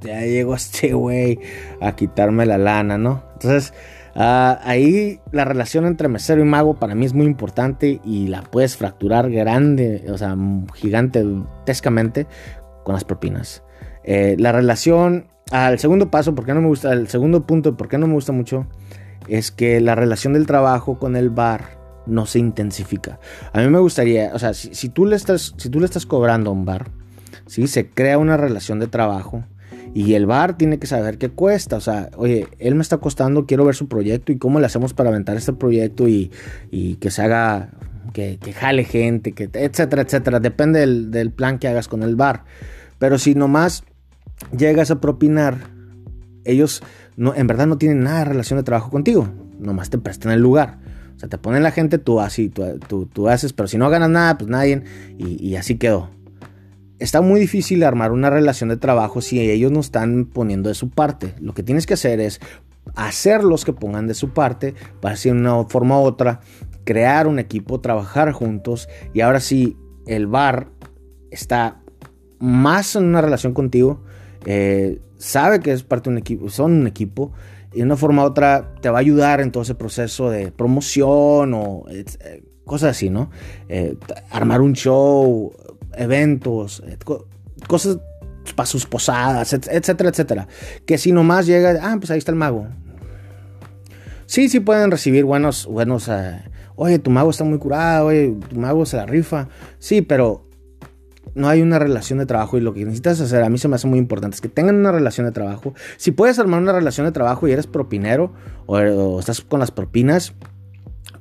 ya 0.00 0.20
llegó 0.20 0.54
este 0.54 0.92
güey 0.92 1.40
a 1.80 1.96
quitarme 1.96 2.46
la 2.46 2.58
lana, 2.58 2.98
¿no? 2.98 3.24
Entonces, 3.32 3.72
ah, 4.14 4.60
ahí 4.62 5.20
la 5.32 5.44
relación 5.44 5.86
entre 5.86 6.08
mesero 6.08 6.40
y 6.40 6.44
mago 6.44 6.74
para 6.74 6.94
mí 6.94 7.06
es 7.06 7.14
muy 7.14 7.26
importante 7.26 8.00
y 8.04 8.28
la 8.28 8.42
puedes 8.42 8.76
fracturar 8.76 9.30
grande, 9.30 10.04
o 10.10 10.18
sea, 10.18 10.36
gigantescamente 10.74 12.26
con 12.88 12.94
las 12.94 13.04
propinas. 13.04 13.62
Eh, 14.02 14.34
la 14.38 14.50
relación, 14.50 15.26
al 15.50 15.78
segundo 15.78 16.10
paso, 16.10 16.34
porque 16.34 16.54
no 16.54 16.62
me 16.62 16.68
gusta, 16.68 16.90
el 16.94 17.08
segundo 17.08 17.46
punto, 17.46 17.76
por 17.76 17.86
qué 17.86 17.98
no 17.98 18.06
me 18.06 18.14
gusta 18.14 18.32
mucho, 18.32 18.66
es 19.28 19.50
que 19.50 19.82
la 19.82 19.94
relación 19.94 20.32
del 20.32 20.46
trabajo 20.46 20.98
con 20.98 21.14
el 21.14 21.28
bar 21.28 21.78
no 22.06 22.24
se 22.24 22.38
intensifica. 22.38 23.20
A 23.52 23.60
mí 23.60 23.68
me 23.68 23.78
gustaría, 23.78 24.30
o 24.32 24.38
sea, 24.38 24.54
si, 24.54 24.88
tú, 24.88 25.04
le 25.04 25.16
estás, 25.16 25.52
si 25.58 25.68
tú 25.68 25.80
le 25.80 25.84
estás 25.84 26.06
cobrando 26.06 26.48
a 26.48 26.54
un 26.54 26.64
bar, 26.64 26.90
¿sí? 27.44 27.66
se 27.66 27.90
crea 27.90 28.16
una 28.16 28.38
relación 28.38 28.78
de 28.78 28.86
trabajo 28.86 29.44
y 29.92 30.14
el 30.14 30.24
bar 30.24 30.56
tiene 30.56 30.78
que 30.78 30.86
saber 30.86 31.18
qué 31.18 31.28
cuesta. 31.28 31.76
O 31.76 31.80
sea, 31.82 32.08
oye, 32.16 32.48
él 32.58 32.74
me 32.74 32.80
está 32.80 32.96
costando, 32.96 33.44
quiero 33.44 33.66
ver 33.66 33.74
su 33.74 33.86
proyecto 33.86 34.32
y 34.32 34.38
cómo 34.38 34.60
le 34.60 34.64
hacemos 34.64 34.94
para 34.94 35.10
aventar 35.10 35.36
este 35.36 35.52
proyecto 35.52 36.08
y, 36.08 36.30
que 36.98 37.10
se 37.10 37.20
haga, 37.20 37.72
que, 38.14 38.38
jale 38.54 38.84
gente, 38.84 39.32
que, 39.32 39.50
etcétera, 39.52 40.00
etcétera. 40.00 40.40
Depende 40.40 40.80
del, 40.80 41.10
del 41.10 41.30
plan 41.30 41.58
que 41.58 41.68
hagas 41.68 41.88
con 41.88 42.02
el 42.02 42.16
bar. 42.16 42.44
Pero 42.98 43.18
si 43.18 43.34
nomás 43.34 43.84
llegas 44.56 44.90
a 44.90 45.00
propinar, 45.00 45.70
ellos 46.44 46.82
no, 47.16 47.34
en 47.34 47.46
verdad 47.46 47.66
no 47.66 47.78
tienen 47.78 48.02
nada 48.02 48.20
de 48.20 48.24
relación 48.26 48.58
de 48.58 48.64
trabajo 48.64 48.90
contigo, 48.90 49.28
nomás 49.58 49.90
te 49.90 49.98
prestan 49.98 50.32
el 50.32 50.40
lugar. 50.40 50.78
O 51.16 51.18
sea, 51.18 51.28
te 51.28 51.38
ponen 51.38 51.64
la 51.64 51.72
gente, 51.72 51.98
tú 51.98 52.20
así, 52.20 52.48
tú, 52.48 53.06
tú, 53.06 53.28
haces, 53.28 53.52
pero 53.52 53.66
si 53.66 53.76
no 53.76 53.90
ganas 53.90 54.08
nada, 54.08 54.38
pues 54.38 54.48
nadie, 54.48 54.84
y, 55.18 55.44
y, 55.44 55.56
así 55.56 55.76
quedó. 55.76 56.10
Está 57.00 57.20
muy 57.20 57.40
difícil 57.40 57.82
armar 57.82 58.12
una 58.12 58.30
relación 58.30 58.68
de 58.68 58.76
trabajo 58.76 59.20
si 59.20 59.40
ellos 59.40 59.72
no 59.72 59.80
están 59.80 60.26
poniendo 60.26 60.68
de 60.68 60.76
su 60.76 60.90
parte. 60.90 61.34
Lo 61.40 61.54
que 61.54 61.64
tienes 61.64 61.86
que 61.86 61.94
hacer 61.94 62.20
es 62.20 62.40
hacerlos 62.94 63.64
que 63.64 63.72
pongan 63.72 64.06
de 64.06 64.14
su 64.14 64.30
parte 64.30 64.74
para 65.00 65.14
así 65.14 65.28
de 65.28 65.34
una 65.34 65.64
forma 65.64 66.00
u 66.00 66.04
otra 66.04 66.40
crear 66.84 67.26
un 67.26 67.38
equipo, 67.38 67.80
trabajar 67.80 68.32
juntos 68.32 68.88
y 69.12 69.20
ahora 69.20 69.40
sí 69.40 69.76
el 70.06 70.26
bar 70.26 70.68
está 71.30 71.82
más 72.38 72.96
en 72.96 73.04
una 73.04 73.20
relación 73.20 73.54
contigo 73.54 74.00
eh, 74.44 75.00
sabe 75.16 75.60
que 75.60 75.72
es 75.72 75.82
parte 75.82 76.10
de 76.10 76.14
un 76.14 76.18
equipo, 76.18 76.48
son 76.48 76.72
un 76.72 76.86
equipo, 76.86 77.32
y 77.72 77.78
de 77.78 77.82
una 77.82 77.96
forma 77.96 78.22
u 78.22 78.26
otra 78.26 78.74
te 78.80 78.88
va 78.88 78.98
a 78.98 79.00
ayudar 79.00 79.40
en 79.40 79.52
todo 79.52 79.62
ese 79.62 79.74
proceso 79.74 80.30
de 80.30 80.50
promoción 80.52 81.52
o 81.54 81.84
eh, 81.90 82.04
cosas 82.64 82.90
así, 82.90 83.10
¿no? 83.10 83.30
Eh, 83.68 83.96
armar 84.30 84.60
un 84.60 84.72
show, 84.72 85.52
eventos, 85.94 86.82
cosas 87.66 87.98
para 88.54 88.66
sus 88.66 88.86
posadas, 88.86 89.52
etcétera, 89.52 90.08
etcétera. 90.10 90.48
Que 90.86 90.96
si 90.96 91.12
nomás 91.12 91.46
llega, 91.46 91.78
ah, 91.82 91.96
pues 91.98 92.10
ahí 92.10 92.18
está 92.18 92.32
el 92.32 92.38
mago. 92.38 92.68
Sí, 94.26 94.48
sí 94.48 94.60
pueden 94.60 94.90
recibir 94.90 95.24
buenos, 95.24 95.66
buenos, 95.66 96.10
oye, 96.76 96.98
tu 96.98 97.10
mago 97.10 97.30
está 97.30 97.44
muy 97.44 97.58
curado, 97.58 98.06
oye, 98.06 98.34
tu 98.48 98.56
mago 98.56 98.86
se 98.86 98.96
la 98.96 99.06
rifa. 99.06 99.48
Sí, 99.78 100.00
pero 100.00 100.47
no 101.34 101.48
hay 101.48 101.62
una 101.62 101.78
relación 101.78 102.18
de 102.18 102.26
trabajo 102.26 102.58
y 102.58 102.60
lo 102.60 102.74
que 102.74 102.84
necesitas 102.84 103.20
hacer, 103.20 103.42
a 103.42 103.50
mí 103.50 103.58
se 103.58 103.68
me 103.68 103.76
hace 103.76 103.86
muy 103.86 103.98
importante, 103.98 104.34
es 104.34 104.40
que 104.40 104.48
tengan 104.48 104.76
una 104.76 104.92
relación 104.92 105.26
de 105.26 105.32
trabajo. 105.32 105.74
Si 105.96 106.10
puedes 106.10 106.38
armar 106.38 106.60
una 106.60 106.72
relación 106.72 107.06
de 107.06 107.12
trabajo 107.12 107.46
y 107.48 107.52
eres 107.52 107.66
propinero 107.66 108.32
o, 108.66 109.18
estás 109.18 109.40
con 109.40 109.60
las 109.60 109.70
propinas, 109.70 110.34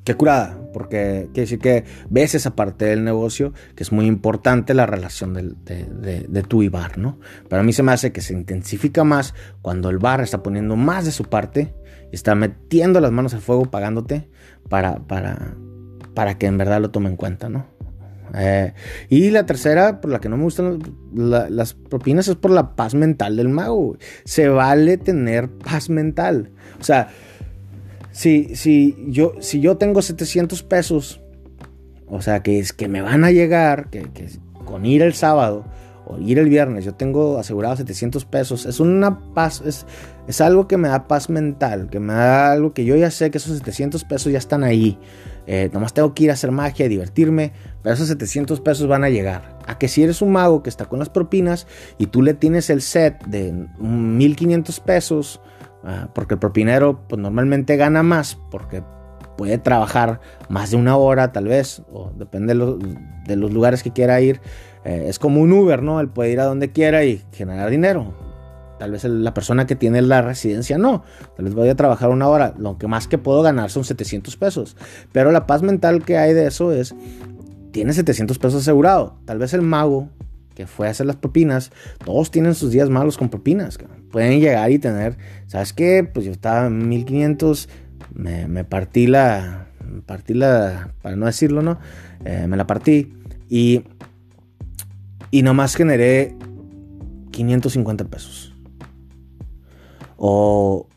qué 0.04 0.16
curada, 0.16 0.58
porque 0.74 1.30
quiere 1.34 1.42
decir 1.42 1.60
que 1.60 1.84
ves 2.10 2.36
esa 2.36 2.56
parte 2.56 2.86
del 2.86 3.04
negocio, 3.04 3.54
que 3.76 3.84
es 3.84 3.92
muy 3.92 4.06
importante 4.06 4.74
la 4.74 4.86
relación 4.86 5.34
de, 5.34 6.26
de, 6.28 6.44
tú 6.44 6.64
y 6.64 6.70
bar, 6.70 6.98
¿no? 6.98 7.20
Pero 7.50 7.62
a 7.62 7.64
mí 7.64 7.74
se 7.74 7.84
me 7.84 7.92
hace 7.92 8.12
que 8.12 8.22
se 8.22 8.34
intensifica 8.34 9.04
más 9.04 9.34
cuando 9.62 9.90
el 9.90 9.98
bar 9.98 10.22
está 10.22 10.44
poniendo 10.44 10.76
más 10.76 11.06
de 11.06 11.12
su 11.12 11.26
parte, 11.26 11.74
está 12.12 12.36
metiendo 12.36 13.02
las 13.02 13.12
manos 13.12 13.34
al 13.34 13.42
fuego 13.42 13.66
pagándote 13.66 14.30
para, 14.70 15.00
para, 15.00 15.56
para 16.14 16.38
que 16.38 16.46
en 16.46 16.58
verdad 16.58 16.82
lo 16.82 16.90
tome 16.90 17.10
en 17.10 17.16
cuenta, 17.16 17.50
¿no? 17.50 17.77
Eh, 18.36 18.74
y 19.10 19.30
la 19.30 19.46
tercera, 19.46 20.02
por 20.02 20.12
la 20.12 20.20
que 20.20 20.30
no 20.30 20.38
me 20.38 20.44
gustan 20.44 20.80
las 21.14 21.74
propinas, 21.74 22.28
es 22.28 22.36
por 22.36 22.52
la 22.52 22.76
paz 22.76 22.94
mental 22.94 23.38
del 23.38 23.50
mago. 23.50 23.98
Se 24.26 24.48
vale 24.50 24.98
tener 24.98 25.50
paz 25.50 25.90
mental. 25.90 26.52
O 26.80 26.84
sea, 26.84 27.10
si, 28.12 28.56
si, 28.56 28.96
yo, 29.08 29.34
si 29.40 29.60
yo 29.60 29.78
tengo 29.78 30.02
700 30.02 30.64
pesos, 30.64 31.22
o 32.08 32.22
sea, 32.22 32.42
que 32.42 32.60
es 32.60 32.74
que 32.74 32.88
me 32.88 33.02
van 33.02 33.24
a 33.24 33.32
llegar, 33.32 33.90
que, 33.90 34.08
con 34.66 34.86
ir 34.86 35.02
el 35.02 35.14
sábado 35.14 35.66
o 36.08 36.18
ir 36.20 36.40
el 36.40 36.50
viernes, 36.50 36.86
yo 36.86 36.94
tengo 36.94 37.38
asegurado 37.38 37.76
700 37.76 38.26
pesos, 38.26 38.66
es 38.66 38.80
una 38.80 39.20
paz, 39.34 39.62
es, 39.66 39.86
es 40.28 40.42
algo 40.42 40.68
que 40.68 40.78
me 40.78 40.88
da 40.88 41.08
paz 41.08 41.30
mental, 41.30 41.90
que 41.90 42.00
me 42.00 42.14
da 42.14 42.52
algo 42.52 42.74
que 42.74 42.86
yo 42.86 42.96
ya 42.96 43.12
sé 43.12 43.30
que 43.32 43.38
esos 43.38 43.58
700 43.58 44.04
pesos 44.06 44.32
ya 44.32 44.38
están 44.38 44.64
ahí. 44.64 44.98
Eh, 45.50 45.70
nomás 45.72 45.94
tengo 45.94 46.14
que 46.14 46.26
ir 46.26 46.30
a 46.30 46.34
hacer 46.34 46.52
magia, 46.52 46.90
divertirme, 46.90 47.54
pero 47.82 47.96
esos 47.96 48.10
700 48.10 48.60
pesos 48.60 48.88
van 48.88 49.06
a 49.06 49.10
llegar. 49.10 49.58
A 49.66 49.78
que 49.78 49.88
si 49.88 50.04
eres 50.04 50.22
un 50.22 50.34
mago 50.34 50.62
que 50.62 50.70
está 50.70 50.86
con 50.86 51.00
las 51.00 51.10
propinas 51.10 51.68
y 51.98 52.08
tú 52.08 52.22
le 52.22 52.34
tienes 52.34 52.70
el 52.70 52.82
set 52.82 53.24
de 53.26 53.54
1500 53.80 54.80
pesos, 54.82 55.42
ah, 55.84 56.10
porque 56.14 56.34
el 56.34 56.40
propinero 56.40 57.00
pues, 57.08 57.22
normalmente 57.22 57.78
gana 57.78 58.04
más, 58.04 58.38
porque 58.52 58.84
puede 59.38 59.58
trabajar 59.58 60.20
más 60.50 60.72
de 60.72 60.78
una 60.78 60.98
hora 60.98 61.32
tal 61.32 61.48
vez, 61.48 61.82
o 61.94 62.12
depende 62.18 62.54
de, 62.54 63.36
los 63.38 63.54
lugares 63.54 63.84
que 63.84 63.92
quiera 63.92 64.20
ir. 64.20 64.42
Eh, 64.88 65.10
es 65.10 65.20
como 65.20 65.42
un 65.42 65.52
Uber, 65.52 65.84
¿no? 65.84 66.00
Él 66.00 66.08
puede 66.08 66.32
ir 66.32 66.40
a 66.40 66.46
donde 66.46 66.72
quiera 66.72 67.04
y 67.04 67.22
generar 67.34 67.70
dinero. 67.70 68.14
Tal 68.80 68.92
vez 68.92 69.04
la 69.04 69.34
persona 69.34 69.68
que 69.68 69.76
tiene 69.76 70.02
la 70.02 70.22
residencia 70.22 70.78
no. 70.78 71.04
Tal 71.36 71.46
vez 71.46 71.54
voy 71.54 71.68
a 71.68 71.76
trabajar 71.76 72.10
una 72.10 72.28
hora. 72.30 72.54
Lo 72.58 72.78
que 72.78 72.88
más 72.88 73.08
que 73.08 73.18
puedo 73.18 73.42
ganar 73.42 73.70
son 73.70 73.84
700 73.84 74.38
pesos. 74.38 74.78
Pero 75.12 75.32
la 75.32 75.46
paz 75.46 75.62
mental 75.62 76.06
que 76.06 76.18
hay 76.18 76.34
de 76.34 76.48
eso 76.48 76.72
es, 76.72 76.96
tiene 77.72 77.92
700 77.92 78.40
pesos 78.40 78.62
asegurado. 78.62 79.18
Tal 79.26 79.40
vez 79.40 79.54
el 79.54 79.62
mago 79.62 80.10
que 80.56 80.68
fue 80.68 80.88
a 80.88 80.92
hacer 80.92 81.06
las 81.06 81.18
propinas, 81.18 81.72
todos 82.04 82.32
tienen 82.32 82.56
sus 82.56 82.72
días 82.72 82.90
malos 82.90 83.18
con 83.18 83.30
propinas. 83.30 83.78
Pueden 84.10 84.40
llegar 84.40 84.72
y 84.72 84.80
tener, 84.80 85.16
¿sabes 85.46 85.72
qué? 85.72 86.04
Pues 86.04 86.26
yo 86.26 86.32
estaba 86.32 86.66
en 86.66 86.90
1500, 86.90 87.70
me, 88.16 88.48
me 88.48 88.64
partí 88.64 89.06
la, 89.06 89.68
partí 90.08 90.34
la, 90.34 90.96
para 91.04 91.16
no 91.16 91.28
decirlo, 91.28 91.62
¿no? 91.62 91.78
Eh, 92.26 92.48
me 92.48 92.58
la 92.58 92.66
partí 92.66 93.14
y, 93.50 93.84
y 95.32 95.42
nomás 95.42 95.76
generé 95.76 96.36
550 97.32 98.06
pesos. 98.06 98.54
O 100.18 100.88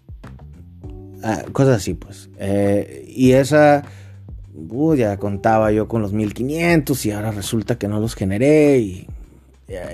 ah, 1.22 1.44
cosas 1.52 1.76
así, 1.76 1.94
pues. 1.94 2.30
Eh, 2.38 3.04
y 3.08 3.32
esa, 3.32 3.84
uh, 4.54 4.94
ya 4.94 5.16
contaba 5.18 5.72
yo 5.72 5.88
con 5.88 6.02
los 6.02 6.12
1500 6.12 7.06
y 7.06 7.10
ahora 7.10 7.30
resulta 7.30 7.78
que 7.78 7.88
no 7.88 8.00
los 8.00 8.14
generé 8.14 8.78
y 8.78 9.06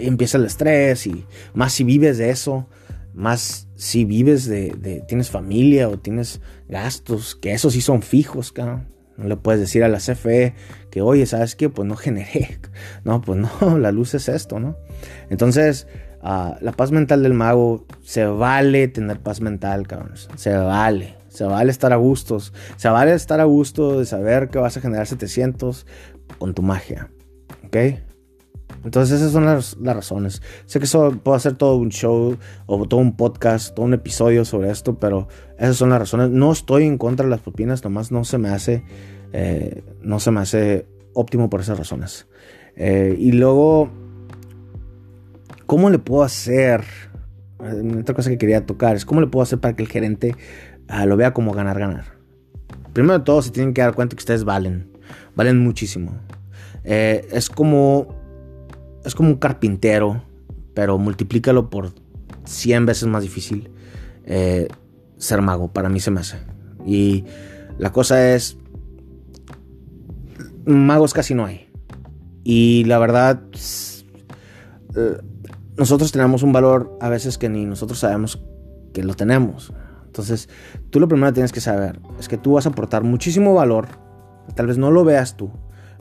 y 0.00 0.06
empieza 0.06 0.38
el 0.38 0.46
estrés 0.46 1.06
y 1.06 1.24
más 1.54 1.72
si 1.72 1.84
vives 1.84 2.18
de 2.18 2.30
eso, 2.30 2.66
más 3.14 3.68
si 3.76 4.04
vives 4.04 4.46
de, 4.46 5.04
tienes 5.06 5.30
familia 5.30 5.88
o 5.88 5.98
tienes 5.98 6.40
gastos, 6.68 7.36
que 7.36 7.52
esos 7.52 7.74
sí 7.74 7.80
son 7.80 8.02
fijos, 8.02 8.52
cabrón. 8.52 8.88
No 9.16 9.28
le 9.28 9.36
puedes 9.36 9.60
decir 9.60 9.82
a 9.84 9.88
la 9.88 9.98
CFE 9.98 10.54
que, 10.90 11.00
oye, 11.02 11.26
¿sabes 11.26 11.56
qué? 11.56 11.68
Pues 11.68 11.88
no 11.88 11.96
generé. 11.96 12.58
No, 13.04 13.20
pues 13.20 13.38
no, 13.38 13.78
la 13.78 13.92
luz 13.92 14.14
es 14.14 14.28
esto, 14.28 14.58
¿no? 14.60 14.76
Entonces, 15.30 15.86
ah, 16.22 16.56
la 16.60 16.72
paz 16.72 16.90
mental 16.90 17.22
del 17.22 17.34
mago, 17.34 17.86
se 18.02 18.26
vale 18.26 18.88
tener 18.88 19.20
paz 19.20 19.40
mental, 19.40 19.86
cabrón. 19.86 20.12
Se 20.36 20.56
vale. 20.56 21.14
Se 21.28 21.44
vale 21.44 21.70
estar 21.70 21.92
a 21.92 21.96
gustos. 21.96 22.52
Se 22.76 22.88
vale 22.88 23.12
estar 23.14 23.40
a 23.40 23.44
gusto 23.44 23.98
de 23.98 24.06
saber 24.06 24.48
que 24.48 24.58
vas 24.58 24.76
a 24.76 24.80
generar 24.80 25.06
700 25.06 25.86
con 26.38 26.54
tu 26.54 26.62
magia. 26.62 27.10
¿Ok? 27.64 27.76
Entonces 28.86 29.20
esas 29.20 29.32
son 29.32 29.44
las, 29.44 29.76
razones. 29.82 30.42
Sé 30.66 30.78
que 30.78 30.84
eso 30.84 31.10
puedo 31.22 31.36
hacer 31.36 31.54
todo 31.54 31.76
un 31.76 31.90
show 31.90 32.36
o 32.66 32.86
todo 32.86 33.00
un 33.00 33.16
podcast, 33.16 33.74
todo 33.74 33.84
un 33.84 33.94
episodio 33.94 34.44
sobre 34.44 34.70
esto, 34.70 34.98
pero 35.00 35.26
esas 35.58 35.76
son 35.76 35.90
las 35.90 35.98
razones. 35.98 36.30
No 36.30 36.52
estoy 36.52 36.84
en 36.84 36.96
contra 36.96 37.24
de 37.24 37.30
las 37.30 37.40
propinas, 37.40 37.82
nomás 37.82 38.12
no 38.12 38.24
se 38.24 38.38
me 38.38 38.48
hace, 38.48 38.84
eh, 39.32 39.82
no 40.02 40.20
se 40.20 40.30
me 40.30 40.40
hace 40.40 40.86
óptimo 41.14 41.50
por 41.50 41.60
esas 41.60 41.78
razones. 41.78 42.28
Eh, 42.76 43.16
y 43.18 43.32
luego, 43.32 43.90
¿cómo 45.66 45.90
le 45.90 45.98
puedo 45.98 46.22
hacer? 46.22 46.84
Eh, 47.64 47.98
otra 48.00 48.14
cosa 48.14 48.30
que 48.30 48.38
quería 48.38 48.66
tocar 48.66 48.94
es 48.94 49.04
cómo 49.04 49.20
le 49.20 49.26
puedo 49.26 49.42
hacer 49.42 49.58
para 49.58 49.74
que 49.74 49.82
el 49.82 49.88
gerente 49.88 50.36
ah, 50.86 51.06
lo 51.06 51.16
vea 51.16 51.32
como 51.32 51.52
ganar, 51.52 51.78
ganar. 51.78 52.04
Primero 52.92 53.18
de 53.18 53.24
todo, 53.24 53.42
se 53.42 53.50
tienen 53.50 53.74
que 53.74 53.82
dar 53.82 53.94
cuenta 53.94 54.14
que 54.14 54.20
ustedes 54.20 54.44
valen, 54.44 54.92
valen 55.34 55.58
muchísimo. 55.58 56.12
es 56.84 57.50
como 57.50 58.25
es 59.06 59.14
como 59.14 59.30
un 59.30 59.36
carpintero, 59.36 60.24
pero 60.74 60.98
multiplícalo 60.98 61.70
por 61.70 61.92
100 62.44 62.86
veces 62.86 63.08
más 63.08 63.22
difícil 63.22 63.70
eh, 64.24 64.68
ser 65.16 65.42
mago. 65.42 65.72
Para 65.72 65.88
mí 65.88 66.00
se 66.00 66.10
me 66.10 66.20
hace. 66.20 66.38
Y 66.84 67.24
la 67.78 67.92
cosa 67.92 68.34
es, 68.34 68.58
magos 70.64 71.14
casi 71.14 71.34
no 71.34 71.46
hay. 71.46 71.68
Y 72.42 72.84
la 72.84 72.98
verdad, 72.98 73.42
eh, 74.96 75.18
nosotros 75.76 76.10
tenemos 76.10 76.42
un 76.42 76.52
valor 76.52 76.98
a 77.00 77.08
veces 77.08 77.38
que 77.38 77.48
ni 77.48 77.64
nosotros 77.64 78.00
sabemos 78.00 78.42
que 78.92 79.04
lo 79.04 79.14
tenemos. 79.14 79.72
Entonces, 80.06 80.48
tú 80.90 80.98
lo 80.98 81.06
primero 81.06 81.28
que 81.28 81.34
tienes 81.34 81.52
que 81.52 81.60
saber 81.60 82.00
es 82.18 82.28
que 82.28 82.38
tú 82.38 82.54
vas 82.54 82.66
a 82.66 82.70
aportar 82.70 83.04
muchísimo 83.04 83.54
valor. 83.54 83.86
Tal 84.54 84.66
vez 84.66 84.78
no 84.78 84.90
lo 84.90 85.04
veas 85.04 85.36
tú, 85.36 85.50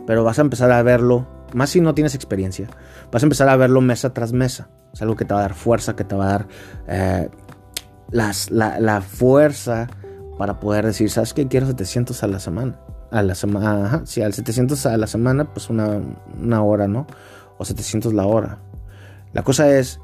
pero 0.07 0.23
vas 0.23 0.39
a 0.39 0.41
empezar 0.41 0.71
a 0.71 0.81
verlo 0.81 1.34
más 1.53 1.69
si 1.69 1.81
no 1.81 1.93
tienes 1.93 2.15
experiencia, 2.15 2.67
vas 3.11 3.23
a 3.23 3.25
empezar 3.25 3.49
a 3.49 3.55
verlo 3.55 3.81
mesa 3.81 4.13
tras 4.13 4.33
mesa. 4.33 4.69
Es 4.93 5.01
algo 5.01 5.15
que 5.15 5.25
te 5.25 5.33
va 5.33 5.41
a 5.41 5.43
dar 5.43 5.53
fuerza, 5.53 5.95
que 5.95 6.03
te 6.03 6.15
va 6.15 6.25
a 6.25 6.31
dar 6.31 6.47
eh, 6.87 7.29
la, 8.11 9.01
fuerza 9.01 9.87
para 10.37 10.59
poder 10.59 10.85
decir, 10.85 11.09
¿sabes 11.09 11.33
qué? 11.33 11.47
Quiero 11.47 11.67
700 11.67 12.23
a 12.23 12.27
la 12.27 12.39
semana. 12.39 12.79
A 13.11 13.21
la 13.21 13.35
semana, 13.35 13.85
ajá, 13.85 14.01
sí, 14.05 14.21
al 14.21 14.33
700 14.33 14.85
a 14.85 14.97
la 14.97 15.07
semana, 15.07 15.53
pues 15.53 15.69
una, 15.69 16.01
una 16.41 16.63
hora, 16.63 16.87
¿no? 16.87 17.07
O 17.57 17.65
700 17.65 18.13
la 18.13 18.25
hora. 18.25 18.59
La 19.33 19.43
cosa 19.43 19.69
es, 19.69 19.99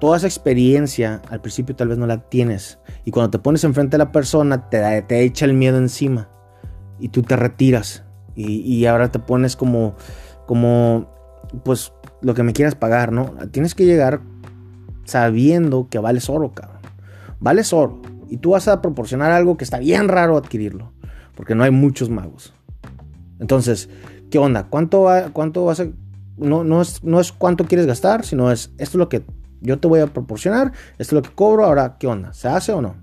toda 0.00 0.16
esa 0.16 0.26
experiencia 0.26 1.22
al 1.28 1.40
principio 1.40 1.76
tal 1.76 1.88
vez 1.88 1.98
no 1.98 2.06
la 2.06 2.28
tienes. 2.28 2.78
Y 3.04 3.10
cuando 3.10 3.30
te 3.30 3.38
pones 3.38 3.62
enfrente 3.64 3.92
de 3.92 3.98
la 3.98 4.12
persona, 4.12 4.68
te, 4.68 5.02
te 5.02 5.22
echa 5.22 5.44
el 5.44 5.54
miedo 5.54 5.78
encima. 5.78 6.28
Y 6.98 7.08
tú 7.08 7.22
te 7.22 7.36
retiras. 7.36 8.04
Y, 8.34 8.60
y 8.62 8.86
ahora 8.86 9.10
te 9.10 9.18
pones 9.18 9.56
como 9.56 9.94
como 10.50 11.06
pues 11.62 11.92
lo 12.22 12.34
que 12.34 12.42
me 12.42 12.52
quieras 12.52 12.74
pagar, 12.74 13.12
¿no? 13.12 13.34
Tienes 13.52 13.76
que 13.76 13.84
llegar 13.84 14.20
sabiendo 15.04 15.86
que 15.88 16.00
vales 16.00 16.28
oro, 16.28 16.54
cabrón. 16.54 16.80
Vales 17.38 17.72
oro. 17.72 18.02
Y 18.28 18.38
tú 18.38 18.50
vas 18.50 18.66
a 18.66 18.82
proporcionar 18.82 19.30
algo 19.30 19.56
que 19.56 19.62
está 19.62 19.78
bien 19.78 20.08
raro 20.08 20.36
adquirirlo. 20.36 20.90
Porque 21.36 21.54
no 21.54 21.62
hay 21.62 21.70
muchos 21.70 22.10
magos. 22.10 22.52
Entonces, 23.38 23.88
¿qué 24.28 24.38
onda? 24.38 24.64
¿Cuánto, 24.64 25.06
cuánto 25.32 25.66
vas 25.66 25.78
a.? 25.78 25.86
No, 26.36 26.64
no, 26.64 26.82
es, 26.82 27.04
no 27.04 27.20
es 27.20 27.30
cuánto 27.30 27.66
quieres 27.66 27.86
gastar, 27.86 28.24
sino 28.24 28.50
es 28.50 28.72
esto 28.78 28.82
es 28.82 28.94
lo 28.96 29.08
que 29.08 29.22
yo 29.60 29.78
te 29.78 29.86
voy 29.86 30.00
a 30.00 30.08
proporcionar, 30.08 30.72
esto 30.98 31.02
es 31.02 31.12
lo 31.12 31.22
que 31.22 31.30
cobro, 31.30 31.64
ahora, 31.64 31.96
¿qué 31.96 32.08
onda? 32.08 32.32
¿Se 32.32 32.48
hace 32.48 32.72
o 32.72 32.82
no? 32.82 32.96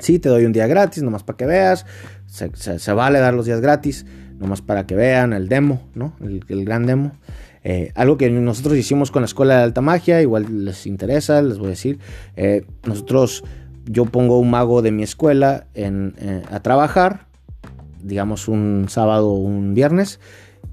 Sí, 0.00 0.18
te 0.18 0.28
doy 0.28 0.46
un 0.46 0.52
día 0.52 0.66
gratis, 0.66 1.04
nomás 1.04 1.22
para 1.22 1.36
que 1.36 1.46
veas. 1.46 1.86
Se, 2.26 2.50
se 2.56 2.92
vale 2.92 3.20
dar 3.20 3.34
los 3.34 3.46
días 3.46 3.60
gratis 3.60 4.04
nomás 4.40 4.62
para 4.62 4.86
que 4.86 4.96
vean 4.96 5.32
el 5.32 5.48
demo, 5.48 5.82
¿no? 5.94 6.14
El, 6.20 6.64
gran 6.64 6.86
demo. 6.86 7.12
Eh, 7.62 7.92
algo 7.94 8.16
que 8.16 8.30
nosotros 8.30 8.76
hicimos 8.76 9.10
con 9.10 9.22
la 9.22 9.26
escuela 9.26 9.58
de 9.58 9.62
alta 9.64 9.82
magia, 9.82 10.22
igual 10.22 10.64
les 10.64 10.86
interesa, 10.86 11.42
les 11.42 11.58
voy 11.58 11.68
a 11.68 11.70
decir. 11.70 11.98
Eh, 12.36 12.64
nosotros, 12.86 13.44
yo 13.84 14.06
pongo 14.06 14.38
un 14.38 14.50
mago 14.50 14.80
de 14.80 14.92
mi 14.92 15.02
escuela 15.02 15.66
eh, 15.74 16.42
a 16.50 16.60
trabajar, 16.60 17.26
digamos 18.02 18.48
un 18.48 18.86
sábado 18.88 19.28
o 19.28 19.38
un 19.38 19.74
viernes, 19.74 20.20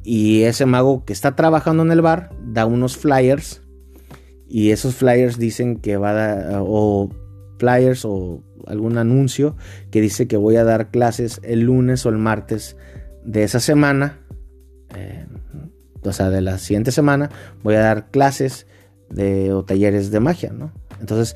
y 0.01 0.43
ese 0.43 0.65
mago 0.65 1.03
que 1.03 1.11
está 1.11 1.35
trabajando 1.35 1.83
en 1.83 1.91
el 1.91 2.01
bar 2.01 2.29
da 2.41 2.65
unos 2.65 2.95
flyers, 2.95 3.61
y 4.47 4.71
esos 4.71 4.95
flyers 4.95 5.37
dicen 5.37 5.75
que 5.75 5.97
va 5.97 6.11
a 6.11 6.13
dar, 6.13 6.61
o 6.61 7.09
flyers 7.59 8.05
o 8.05 8.41
algún 8.65 8.97
anuncio 8.97 9.57
que 9.91 9.99
dice 9.99 10.27
que 10.27 10.37
voy 10.37 10.55
a 10.55 10.63
dar 10.63 10.89
clases 10.89 11.41
el 11.43 11.61
lunes 11.61 12.05
o 12.05 12.09
el 12.09 12.17
martes 12.17 12.77
de 13.27 13.43
esa 13.43 13.59
semana, 13.59 14.19
eh, 14.95 15.25
o 16.01 16.13
sea, 16.13 16.29
de 16.29 16.41
la 16.41 16.57
siguiente 16.57 16.91
semana, 16.91 17.29
voy 17.61 17.75
a 17.75 17.81
dar 17.81 18.09
clases 18.09 18.67
de, 19.09 19.51
o 19.51 19.65
talleres 19.65 20.11
de 20.11 20.19
magia, 20.21 20.53
¿no? 20.53 20.71
Entonces, 21.01 21.35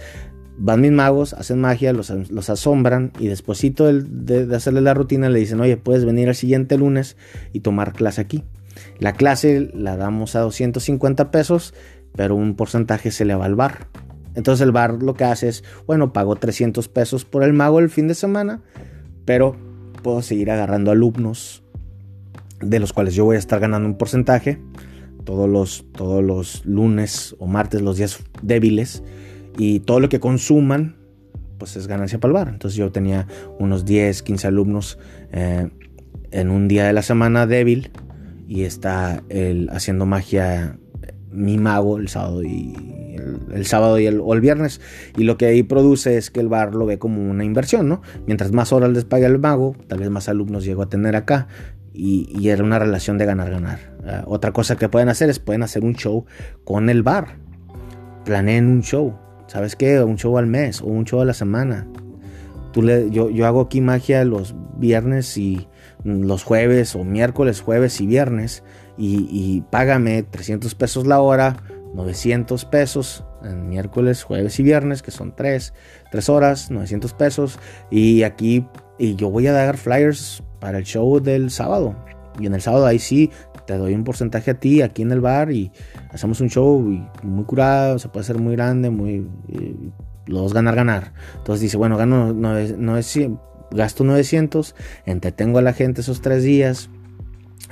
van 0.58 0.80
mis 0.80 0.94
magos, 0.94 1.34
hacen 1.34 1.60
magia, 1.60 1.92
los, 1.92 2.10
asombran 2.50 3.12
y 3.20 3.28
despuesito 3.28 3.92
de, 3.92 4.46
de, 4.46 4.56
hacerle 4.56 4.80
la 4.80 4.94
rutina 4.94 5.30
le 5.30 5.40
dicen, 5.40 5.60
oye, 5.60 5.76
puedes 5.76 6.06
venir 6.06 6.30
el 6.30 6.36
siguiente 6.36 6.78
lunes 6.78 7.18
y 7.52 7.60
tomar 7.60 7.92
clase 7.92 8.22
aquí. 8.22 8.46
La 8.98 9.12
clase 9.14 9.70
la 9.74 9.98
damos 9.98 10.36
a 10.38 10.40
250 10.40 11.30
pesos, 11.30 11.74
pero 12.16 12.36
un 12.36 12.56
porcentaje 12.56 13.12
se 13.12 13.26
le 13.26 13.36
va 13.36 13.46
al 13.46 13.56
bar. 13.56 13.90
Entonces 14.34 14.66
el 14.66 14.72
bar 14.72 15.04
lo 15.04 15.14
que 15.14 15.26
hace 15.26 15.50
es, 15.50 15.66
bueno, 15.88 16.14
pago 16.14 16.38
300 16.38 16.88
pesos 16.88 17.26
por 17.26 17.44
el 17.44 17.52
mago 17.52 17.80
el 17.80 17.90
fin 17.90 18.08
de 18.08 18.16
semana, 18.16 18.62
pero 19.26 19.58
puedo 20.04 20.22
seguir 20.22 20.52
agarrando 20.52 20.92
alumnos 20.92 21.61
de 22.62 22.80
los 22.80 22.94
cuales 22.94 23.16
yo 23.16 23.26
voy 23.26 23.36
a 23.36 23.40
estar 23.40 23.60
ganando 23.60 23.88
un 23.88 23.98
porcentaje 23.98 24.60
todos 25.24 25.50
los, 25.50 25.86
todos 25.94 26.24
los 26.24 26.66
lunes 26.66 27.36
o 27.40 27.48
martes, 27.48 27.82
los 27.82 27.98
días 27.98 28.24
débiles, 28.42 29.04
y 29.58 29.82
todo 29.82 30.00
lo 30.00 30.10
que 30.10 30.20
consuman, 30.20 30.96
pues 31.58 31.76
es 31.76 31.88
ganancia 31.88 32.20
para 32.20 32.30
el 32.30 32.34
bar. 32.34 32.48
Entonces 32.50 32.78
yo 32.78 32.92
tenía 32.92 33.28
unos 33.60 33.86
10, 33.86 34.24
15 34.24 34.48
alumnos 34.48 34.98
eh, 35.32 35.70
en 36.32 36.50
un 36.50 36.68
día 36.68 36.86
de 36.86 36.94
la 36.94 37.02
semana 37.02 37.46
débil 37.46 37.92
y 38.48 38.64
está 38.64 39.24
el, 39.30 39.70
haciendo 39.70 40.06
magia 40.06 40.78
mi 41.32 41.58
mago 41.58 41.98
el 41.98 42.10
sábado 42.10 42.44
y 42.44 42.76
el, 43.54 43.66
sábado 43.66 44.00
y 44.00 44.06
el, 44.06 44.20
o 44.22 44.34
el 44.34 44.42
viernes 44.42 44.82
y 45.16 45.24
lo 45.24 45.38
que 45.38 45.46
ahí 45.46 45.64
produce 45.64 46.18
es 46.18 46.30
que 46.30 46.42
el 46.42 46.50
bar 46.50 46.76
lo 46.76 46.86
ve 46.86 46.98
como 46.98 47.30
una 47.30 47.46
inversión, 47.46 47.88
¿no? 47.88 48.02
Mientras 48.26 48.52
más 48.52 48.74
horas 48.74 48.92
les 48.92 49.06
pague 49.06 49.26
el 49.26 49.40
mago, 49.40 49.76
tal 49.88 50.00
vez 50.00 50.10
más 50.10 50.28
alumnos 50.28 50.66
llego 50.66 50.82
a 50.82 50.90
tener 50.90 51.16
acá 51.16 51.48
y, 51.94 52.50
era 52.50 52.64
una 52.64 52.80
relación 52.80 53.18
de 53.18 53.26
ganar-ganar. 53.26 53.80
Ah, 54.06 54.24
otra 54.26 54.52
cosa 54.52 54.76
que 54.76 54.90
pueden 54.90 55.10
hacer 55.10 55.30
es 55.30 55.40
pueden 55.40 55.64
hacer 55.64 55.84
un 55.84 55.96
show 55.96 56.26
con 56.64 56.90
el 56.90 57.04
bar. 57.04 57.38
Planeen 58.26 58.68
un 58.68 58.82
show. 58.82 59.18
¿Sabes 59.48 59.76
qué? 59.76 60.02
Un 60.02 60.18
show 60.18 60.38
al 60.38 60.48
mes 60.48 60.82
o 60.82 60.86
un 60.86 61.06
show 61.06 61.22
a 61.22 61.26
la 61.26 61.34
semana. 61.34 61.88
Tú 62.72 62.82
le, 62.82 63.10
yo, 63.10 63.30
yo 63.30 63.46
hago 63.46 63.62
aquí 63.62 63.82
magia 63.82 64.24
los 64.24 64.56
viernes 64.78 65.38
y 65.38 65.68
los 66.04 66.44
jueves 66.44 66.96
o 66.96 67.04
miércoles, 67.04 67.62
jueves 67.62 68.00
y 68.00 68.08
viernes 68.08 68.64
y, 68.98 69.28
y 69.30 69.62
págame 69.70 70.24
300 70.24 70.74
pesos 70.76 71.06
la 71.06 71.20
hora, 71.20 71.58
900 71.94 72.64
pesos 72.66 73.26
en 73.44 73.68
miércoles, 73.68 74.24
jueves 74.24 74.60
y 74.60 74.64
viernes, 74.64 75.02
que 75.02 75.12
son 75.12 75.36
3, 75.36 75.74
3 76.12 76.30
horas, 76.30 76.72
900 76.72 77.14
pesos. 77.14 77.60
Y 77.90 78.24
aquí, 78.24 78.66
y 78.98 79.16
yo 79.16 79.30
voy 79.30 79.48
a 79.48 79.54
dar 79.54 79.78
flyers 79.78 80.44
para 80.60 80.78
el 80.78 80.84
show 80.84 81.20
del 81.20 81.52
sábado. 81.52 81.96
Y 82.40 82.46
en 82.46 82.54
el 82.54 82.62
sábado 82.62 82.86
ahí 82.86 83.00
sí 83.00 83.30
te 83.66 83.78
doy 83.78 83.94
un 83.94 84.04
porcentaje 84.04 84.52
a 84.52 84.54
ti 84.56 84.82
aquí 84.82 85.02
en 85.02 85.12
el 85.12 85.22
bar 85.22 85.52
y 85.52 85.72
hacemos 86.12 86.42
un 86.42 86.50
show 86.50 86.80
muy 87.24 87.44
curado, 87.46 88.00
se 88.00 88.10
puede 88.10 88.24
hacer 88.24 88.38
muy 88.38 88.56
grande, 88.56 88.90
muy... 88.90 89.28
los 90.28 90.42
dos 90.42 90.54
ganar, 90.54 90.76
ganar. 90.76 91.14
Entonces 91.38 91.62
dice, 91.62 91.78
bueno, 91.78 91.98
gano 91.98 92.34
900, 92.34 93.40
gasto 93.72 94.04
900, 94.04 94.76
entretengo 95.06 95.60
a 95.60 95.62
la 95.62 95.74
gente 95.74 96.02
esos 96.02 96.22
tres 96.22 96.44
días 96.44 96.90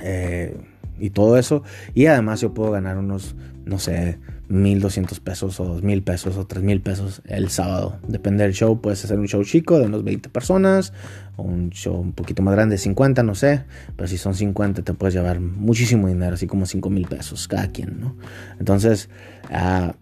eh, 0.00 0.56
y 0.98 1.10
todo 1.10 1.38
eso. 1.38 1.62
Y 1.94 2.06
además 2.06 2.40
yo 2.40 2.54
puedo 2.54 2.70
ganar 2.70 2.98
unos, 2.98 3.36
no 3.64 3.78
sé, 3.78 4.18
1200 4.50 5.20
pesos 5.20 5.60
o 5.60 5.64
2000 5.64 6.02
pesos 6.02 6.36
o 6.36 6.44
3000 6.44 6.80
pesos 6.82 7.22
el 7.26 7.50
sábado. 7.50 8.00
Depende 8.08 8.42
del 8.42 8.52
show, 8.52 8.80
puedes 8.80 9.04
hacer 9.04 9.18
un 9.18 9.28
show 9.28 9.44
chico 9.44 9.78
de 9.78 9.86
unos 9.86 10.02
20 10.02 10.28
personas 10.28 10.92
o 11.36 11.44
un 11.44 11.70
show 11.70 11.94
un 11.94 12.12
poquito 12.12 12.42
más 12.42 12.54
grande, 12.54 12.76
50, 12.76 13.22
no 13.22 13.36
sé. 13.36 13.62
Pero 13.96 14.08
si 14.08 14.18
son 14.18 14.34
50 14.34 14.82
te 14.82 14.92
puedes 14.92 15.14
llevar 15.14 15.38
muchísimo 15.38 16.08
dinero, 16.08 16.34
así 16.34 16.48
como 16.48 16.66
5000 16.66 17.06
pesos 17.06 17.46
cada 17.46 17.68
quien, 17.68 18.00
¿no? 18.00 18.16
Entonces, 18.58 19.08
uh, 19.50 19.92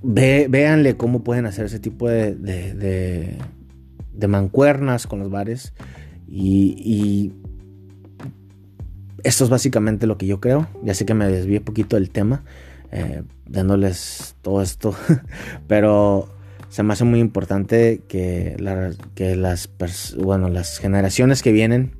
véanle 0.00 0.96
cómo 0.96 1.24
pueden 1.24 1.46
hacer 1.46 1.64
ese 1.64 1.80
tipo 1.80 2.08
de, 2.08 2.36
de, 2.36 3.36
de, 4.12 4.28
mancuernas 4.28 5.08
con 5.08 5.18
los 5.18 5.28
bares. 5.28 5.74
Y, 6.28 6.76
y 6.78 7.32
esto 9.24 9.42
es 9.42 9.50
básicamente 9.50 10.06
lo 10.06 10.18
que 10.18 10.26
yo 10.26 10.40
creo. 10.40 10.68
Ya 10.84 10.94
sé 10.94 11.04
que 11.04 11.14
me 11.14 11.26
desvié 11.26 11.58
un 11.58 11.64
poquito 11.64 11.96
del 11.96 12.10
tema. 12.10 12.44
Eh, 12.98 13.22
dándoles 13.44 14.36
todo 14.40 14.62
esto, 14.62 14.94
pero 15.68 16.30
se 16.70 16.82
me 16.82 16.94
hace 16.94 17.04
muy 17.04 17.20
importante 17.20 18.00
que, 18.08 18.56
las, 18.58 19.68
bueno, 20.16 20.48
las 20.48 20.78
generaciones 20.78 21.42
que 21.42 21.52
vienen 21.52 21.94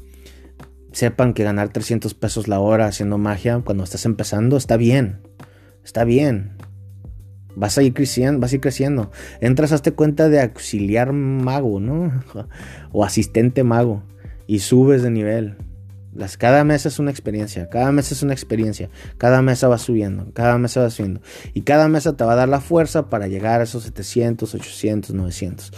sepan 0.93 1.35
que 1.35 1.45
ganar 1.45 1.69
300 1.69 2.15
pesos 2.15 2.49
la 2.49 2.61
hora 2.61 2.87
haciendo 2.87 3.19
magia 3.19 3.61
cuando 3.63 3.85
estás 3.85 4.07
empezando 4.07 4.57
está 4.57 4.79
bien, 4.79 5.21
está 5.85 6.05
bien. 6.05 6.57
Vas 7.55 7.77
a 7.77 7.83
ir 7.83 7.93
creciendo, 7.93 8.41
vas 8.41 8.53
a 8.53 8.55
ir 8.55 8.61
creciendo. 8.63 9.11
Entras, 9.41 9.73
hazte 9.73 9.93
cuenta 9.93 10.31
de 10.31 10.41
auxiliar 10.41 11.13
mago, 11.13 11.79
¿no? 11.79 12.23
o 12.93 13.05
asistente 13.05 13.65
mago 13.65 14.03
y 14.47 14.61
subes 14.61 15.03
de 15.03 15.11
nivel 15.11 15.57
cada 16.39 16.65
mesa 16.65 16.89
es 16.89 16.99
una 16.99 17.11
experiencia, 17.11 17.69
cada 17.69 17.93
mesa 17.93 18.15
es 18.15 18.23
una 18.23 18.33
experiencia, 18.33 18.91
cada 19.19 19.43
mesa 19.43 19.69
va 19.69 19.79
subiendo, 19.79 20.33
cada 20.33 20.59
mesa 20.59 20.83
va 20.83 20.91
subiendo. 20.91 21.21
Y 21.55 21.63
cada 21.63 21.89
mesa 21.89 22.17
te 22.17 22.25
va 22.25 22.33
a 22.35 22.37
dar 22.37 22.49
la 22.49 22.61
fuerza 22.61 23.09
para 23.09 23.29
llegar 23.29 23.61
a 23.61 23.65
esos 23.65 23.85
700, 23.85 24.55
800, 24.55 25.15
900. 25.15 25.73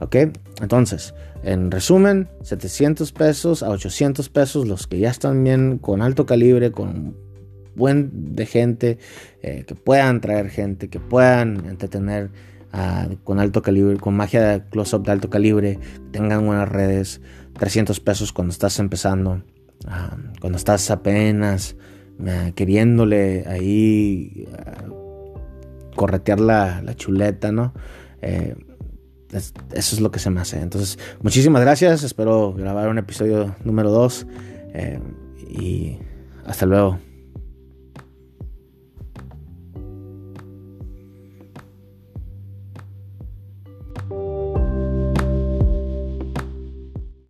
¿Ok? 0.00 0.16
Entonces, 0.60 1.14
en 1.44 1.70
resumen, 1.70 2.28
700 2.42 3.12
pesos 3.12 3.62
a 3.62 3.70
800 3.70 4.28
pesos, 4.28 4.66
los 4.66 4.86
que 4.86 4.98
ya 4.98 5.10
están 5.10 5.42
bien 5.42 5.78
con 5.78 6.02
alto 6.02 6.26
calibre, 6.26 6.72
con 6.72 7.16
buen 7.74 8.34
de 8.34 8.46
gente, 8.46 8.98
eh, 9.42 9.64
que 9.66 9.74
puedan 9.74 10.20
traer 10.20 10.50
gente, 10.50 10.88
que 10.88 11.00
puedan 11.00 11.66
entretener 11.66 12.30
ah, 12.72 13.08
con 13.24 13.40
alto 13.40 13.62
calibre, 13.62 13.96
con 13.96 14.14
magia 14.14 14.42
de 14.42 14.64
close-up 14.68 15.04
de 15.04 15.12
alto 15.12 15.30
calibre, 15.30 15.78
tengan 16.10 16.46
buenas 16.46 16.68
redes, 16.68 17.20
300 17.58 18.00
pesos 18.00 18.32
cuando 18.32 18.52
estás 18.52 18.78
empezando. 18.78 19.42
Ah, 19.86 20.16
cuando 20.40 20.58
estás 20.58 20.90
apenas 20.90 21.76
ah, 22.26 22.50
queriéndole 22.54 23.44
ahí 23.46 24.46
ah, 24.58 24.84
corretear 25.96 26.40
la, 26.40 26.94
chuleta, 26.96 27.52
¿no? 27.52 27.72
Eh, 28.20 28.54
eso 29.32 29.96
es 29.96 30.00
lo 30.00 30.10
que 30.10 30.18
se 30.18 30.30
me 30.30 30.40
hace. 30.40 30.60
Entonces, 30.60 30.98
muchísimas 31.22 31.62
gracias. 31.62 32.02
Espero 32.02 32.52
grabar 32.52 32.88
un 32.88 32.98
episodio 32.98 33.56
número 33.64 33.90
2. 33.90 34.26
Eh, 34.74 35.00
y 35.48 35.98
hasta 36.44 36.66
luego. 36.66 36.98